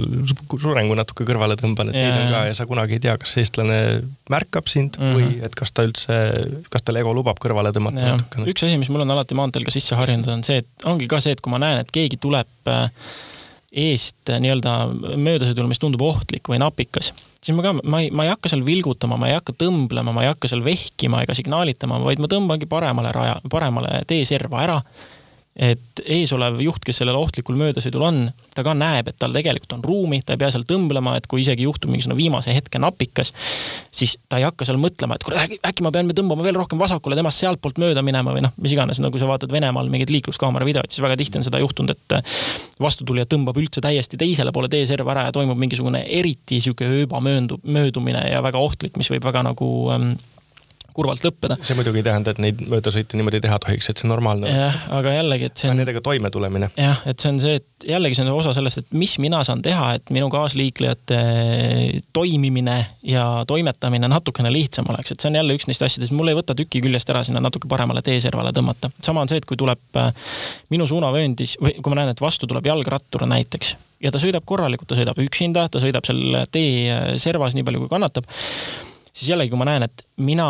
[0.62, 3.18] suren, kui natuke kõrvale tõmban, et ja, neid on ka ja sa kunagi ei tea,
[3.22, 3.80] kas eestlane
[4.32, 5.20] märkab sind mm -hmm.
[5.20, 6.18] või et kas ta üldse,
[6.70, 8.16] kas tal ego lubab kõrvale tõmmata ja.
[8.16, 8.49] natukene.
[8.51, 11.20] üks asi, mis mul on alati maanteel ka sisse harjunud, on see, et ongi ka
[11.20, 12.89] see, et kui ma näen, et keegi tuleb äh,
[13.76, 14.73] eest nii-öelda
[15.19, 17.11] möödasõidul, mis tundub ohtlik või napikas,
[17.43, 20.23] siis ma ka, ma ei, ma ei hakka seal vilgutama, ma ei hakka tõmblema, ma
[20.23, 24.80] ei hakka seal vehkima ega signaalitama, vaid ma tõmbangi paremale raja, paremale teeserva ära
[25.56, 28.18] et eesolev juht, kes sellel ohtlikul möödasõidul on,
[28.51, 31.45] ta ka näeb, et tal tegelikult on ruumi, ta ei pea seal tõmblema, et kui
[31.45, 33.32] isegi juhtub mingisugune viimase hetke napikas,
[33.95, 37.16] siis ta ei hakka seal mõtlema, et kuule, äkki ma pean tõmbama veel rohkem vasakule,
[37.16, 40.68] temast sealtpoolt mööda minema või noh, mis iganes, no kui sa vaatad Venemaal mingeid liikluskaamera
[40.68, 42.36] videoid, siis väga tihti on seda juhtunud, et
[42.84, 47.62] vastutulija tõmbab üldse täiesti teisele poole teeserva ära ja toimub mingisugune eriti sihuke ööba mööndu,
[47.64, 50.16] möödumine ja väga ohtlik, mis võib väga nagu ähm,
[50.95, 51.57] kurvalt lõppeda.
[51.65, 54.51] see muidugi ei tähenda, et neid möödasõite niimoodi teha tohiks, et see on normaalne.
[54.51, 55.79] jah, aga jällegi, et see on.
[55.81, 56.69] Nendega toimetulemine.
[56.79, 59.63] jah, et see on see, et jällegi see on osa sellest, et mis mina saan
[59.65, 61.19] teha, et minu kaasliiklejate
[62.15, 62.77] toimimine
[63.11, 66.55] ja toimetamine natukene lihtsam oleks, et see on jälle üks neist asjadest, mul ei võta
[66.57, 68.91] tüki küljest ära sinna natuke paremale teeservale tõmmata.
[69.03, 70.13] sama on see, et kui tuleb äh,
[70.73, 74.87] minu suunavööndis või kui ma näen, et vastu tuleb jalgrattur näiteks ja ta sõidab korralikult,
[74.91, 78.27] ta sõidab üksinda, ta sõidab seal tee servas nii palju, kui kannatab
[79.15, 80.49] siis jällegi, kui ma näen, et mina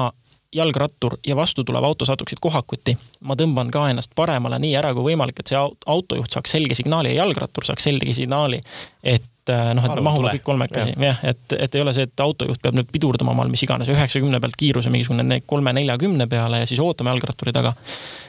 [0.56, 2.96] jalgrattur ja vastu tulev auto satuksid kohakuti,
[3.28, 7.12] ma tõmban ka ennast paremale nii ära kui võimalik, et see autojuht saaks selge signaali
[7.14, 8.62] ja jalgrattur saaks selge signaali,
[9.04, 12.26] et äh, noh, et me mahume kõik kolmekesi, jah, et, et ei ole see, et
[12.26, 16.84] autojuht peab nüüd pidurdama omal mis iganes üheksakümne pealt kiiruse mingisugune kolme-neljakümne peale ja siis
[16.84, 17.76] ootame jalgratturi taga.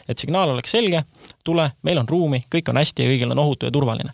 [0.09, 1.03] et signaal oleks selge,
[1.45, 4.13] tule, meil on ruumi, kõik on hästi ja kõigil on ohutu ja turvaline.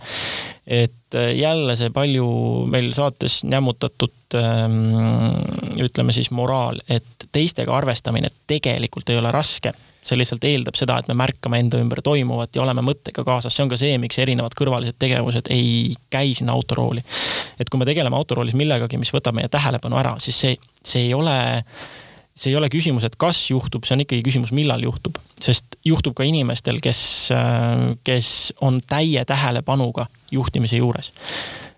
[0.73, 2.27] Et äh, jälle see palju
[2.73, 4.79] meil saates nämmutatud ähm,
[5.83, 11.09] ütleme siis moraal, et teistega arvestamine tegelikult ei ole raske see lihtsalt eeldab seda, et
[11.11, 14.57] me märkame enda ümber toimuvat ja oleme mõttega kaasas, see on ka see, miks erinevad
[14.59, 17.05] kõrvalised tegevused ei käi sinna autorooli.
[17.61, 21.15] et kui me tegeleme autoroolis millegagi, mis võtab meie tähelepanu ära, siis see, see ei
[21.15, 21.37] ole
[22.35, 25.21] see ei ole küsimus, et kas juhtub, see on ikkagi küsimus, millal juhtub.
[25.43, 27.31] sest juhtub ka inimestel, kes,
[28.05, 28.29] kes
[28.61, 31.13] on täie tähelepanuga juhtimise juures.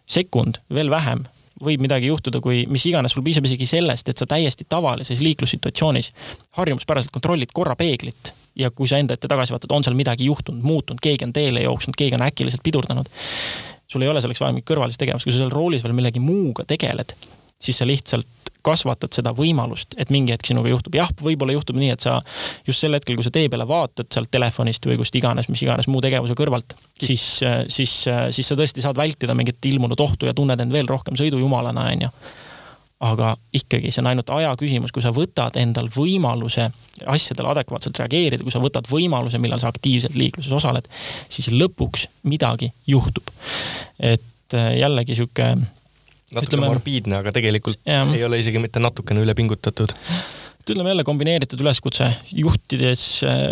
[0.06, 1.24] sekund, veel vähem,
[1.64, 6.10] võib midagi juhtuda, kui mis iganes, sul piisab isegi sellest, et sa täiesti tavalises liiklussituatsioonis
[6.58, 10.62] harjumuspäraselt kontrollid korra peeglit ja kui sa enda ette tagasi vaatad, on seal midagi juhtunud,
[10.62, 13.08] muutunud, keegi on teele jooksnud, keegi on äkiliselt pidurdanud.
[13.88, 16.64] sul ei ole selleks vaja mingit kõrvalist tegevust, kui sa seal roolis veel millegi muuga
[16.66, 17.14] tegeled,
[17.62, 18.26] siis sa lihtsalt
[18.64, 20.96] kasvatad seda võimalust, et mingi hetk sinuga juhtub.
[20.98, 22.20] jah, võib-olla juhtub nii, et sa
[22.66, 25.90] just sel hetkel, kui sa tee peale vaatad sealt telefonist või kust iganes, mis iganes
[25.90, 27.26] muu tegevuse kõrvalt, siis,
[27.68, 31.90] siis, siis sa tõesti saad vältida mingit ilmunud ohtu ja tunned end veel rohkem sõidujumalana,
[31.94, 32.10] onju
[33.04, 36.68] aga ikkagi see on ainult aja küsimus, kui sa võtad endal võimaluse
[37.10, 40.86] asjadele adekvaatselt reageerida, kui sa võtad võimaluse, millal sa aktiivselt liikluses osaled,
[41.32, 43.28] siis lõpuks midagi juhtub.
[43.98, 45.54] et jällegi sihuke
[46.34, 48.04] natuke ütleme, morbiidne, aga tegelikult ja.
[48.14, 49.94] ei ole isegi mitte natukene üle pingutatud.
[50.64, 53.02] Ütleme jälle kombineeritud üleskutse, juhtides,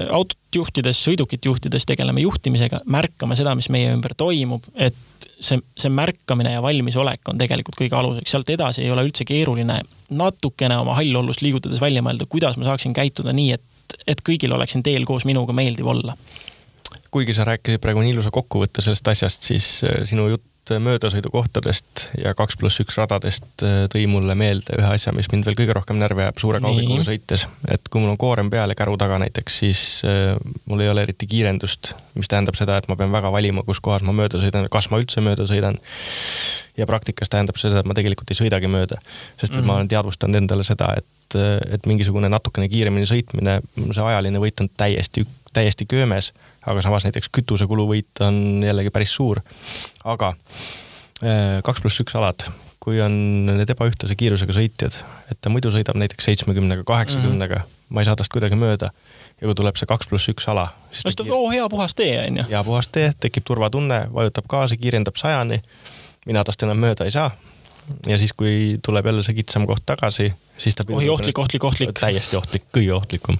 [0.08, 4.96] autot juhtides, sõidukit juhtides tegeleme juhtimisega, märkame seda, mis meie ümber toimub, et
[5.44, 9.82] see, see märkamine ja valmisolek on tegelikult kõige aluseks, sealt edasi ei ole üldse keeruline
[10.22, 14.72] natukene oma hallollust liigutades välja mõelda, kuidas ma saaksin käituda nii, et, et kõigil oleks
[14.76, 16.16] siin teel koos minuga meeldiv olla.
[17.12, 22.34] Kuigi sa rääkisid praegu nii ilusa kokkuvõtte sellest asjast, siis äh, sinu jutt möödasõidukohtadest ja
[22.38, 25.98] kaks pluss üks radadest äh, tõi mulle meelde ühe asja, mis mind veel kõige rohkem
[25.98, 27.48] närvi ajab suure kaubikuga sõites.
[27.66, 30.36] et kui mul on koorem peal ja käru taga näiteks, siis äh,
[30.70, 34.06] mul ei ole eriti kiirendust, mis tähendab seda, et ma pean väga valima, kus kohas
[34.06, 35.80] ma mööda sõidan, kas ma üldse mööda sõidan.
[36.76, 39.02] ja praktikas tähendab seda, et ma tegelikult ei sõidagi mööda,
[39.36, 41.36] sest et mm ma olen teadvustanud endale seda, et,
[41.74, 43.60] et mingisugune natukene kiiremini sõitmine,
[43.90, 46.32] see ajaline võit on täiesti täiesti köömes,
[46.66, 49.40] aga samas näiteks kütusekuluvõit on jällegi päris suur.
[50.04, 50.34] aga
[51.22, 52.44] äh, kaks pluss üks alad,
[52.82, 53.14] kui on
[53.46, 54.96] need ebaühtlase kiirusega sõitjad,
[55.30, 57.94] et ta muidu sõidab näiteks seitsmekümnega, kaheksakümnega mm, -hmm.
[57.94, 58.90] ma ei saa tast kuidagi mööda
[59.42, 60.68] ja kui tuleb see kaks pluss üks ala.
[60.90, 62.44] no siis ta, oo hea puhas tee on ju.
[62.50, 65.62] hea puhas tee, tekib turvatunne, vajutab gaasi, kiirendab sajani.
[66.26, 67.30] mina tast enam mööda ei saa.
[68.06, 70.84] ja siis, kui tuleb jälle see kitsam koht tagasi, siis ta.
[70.88, 71.98] oi ohtlik, ohtlik, ohtlik.
[72.00, 73.38] täiesti ohtlik, kõige ohtlikum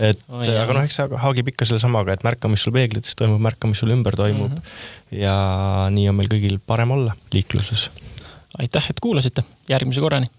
[0.00, 3.40] et oh, aga noh, eks see haagib ikka sellesamaga, et märka, mis sul peeglites toimub,
[3.44, 4.56] märka, mis sul ümber toimub mm.
[4.56, 5.20] -hmm.
[5.20, 5.36] ja
[5.92, 7.90] nii on meil kõigil parem olla liikluses.
[8.58, 10.30] aitäh, et kuulasite, järgmise korrani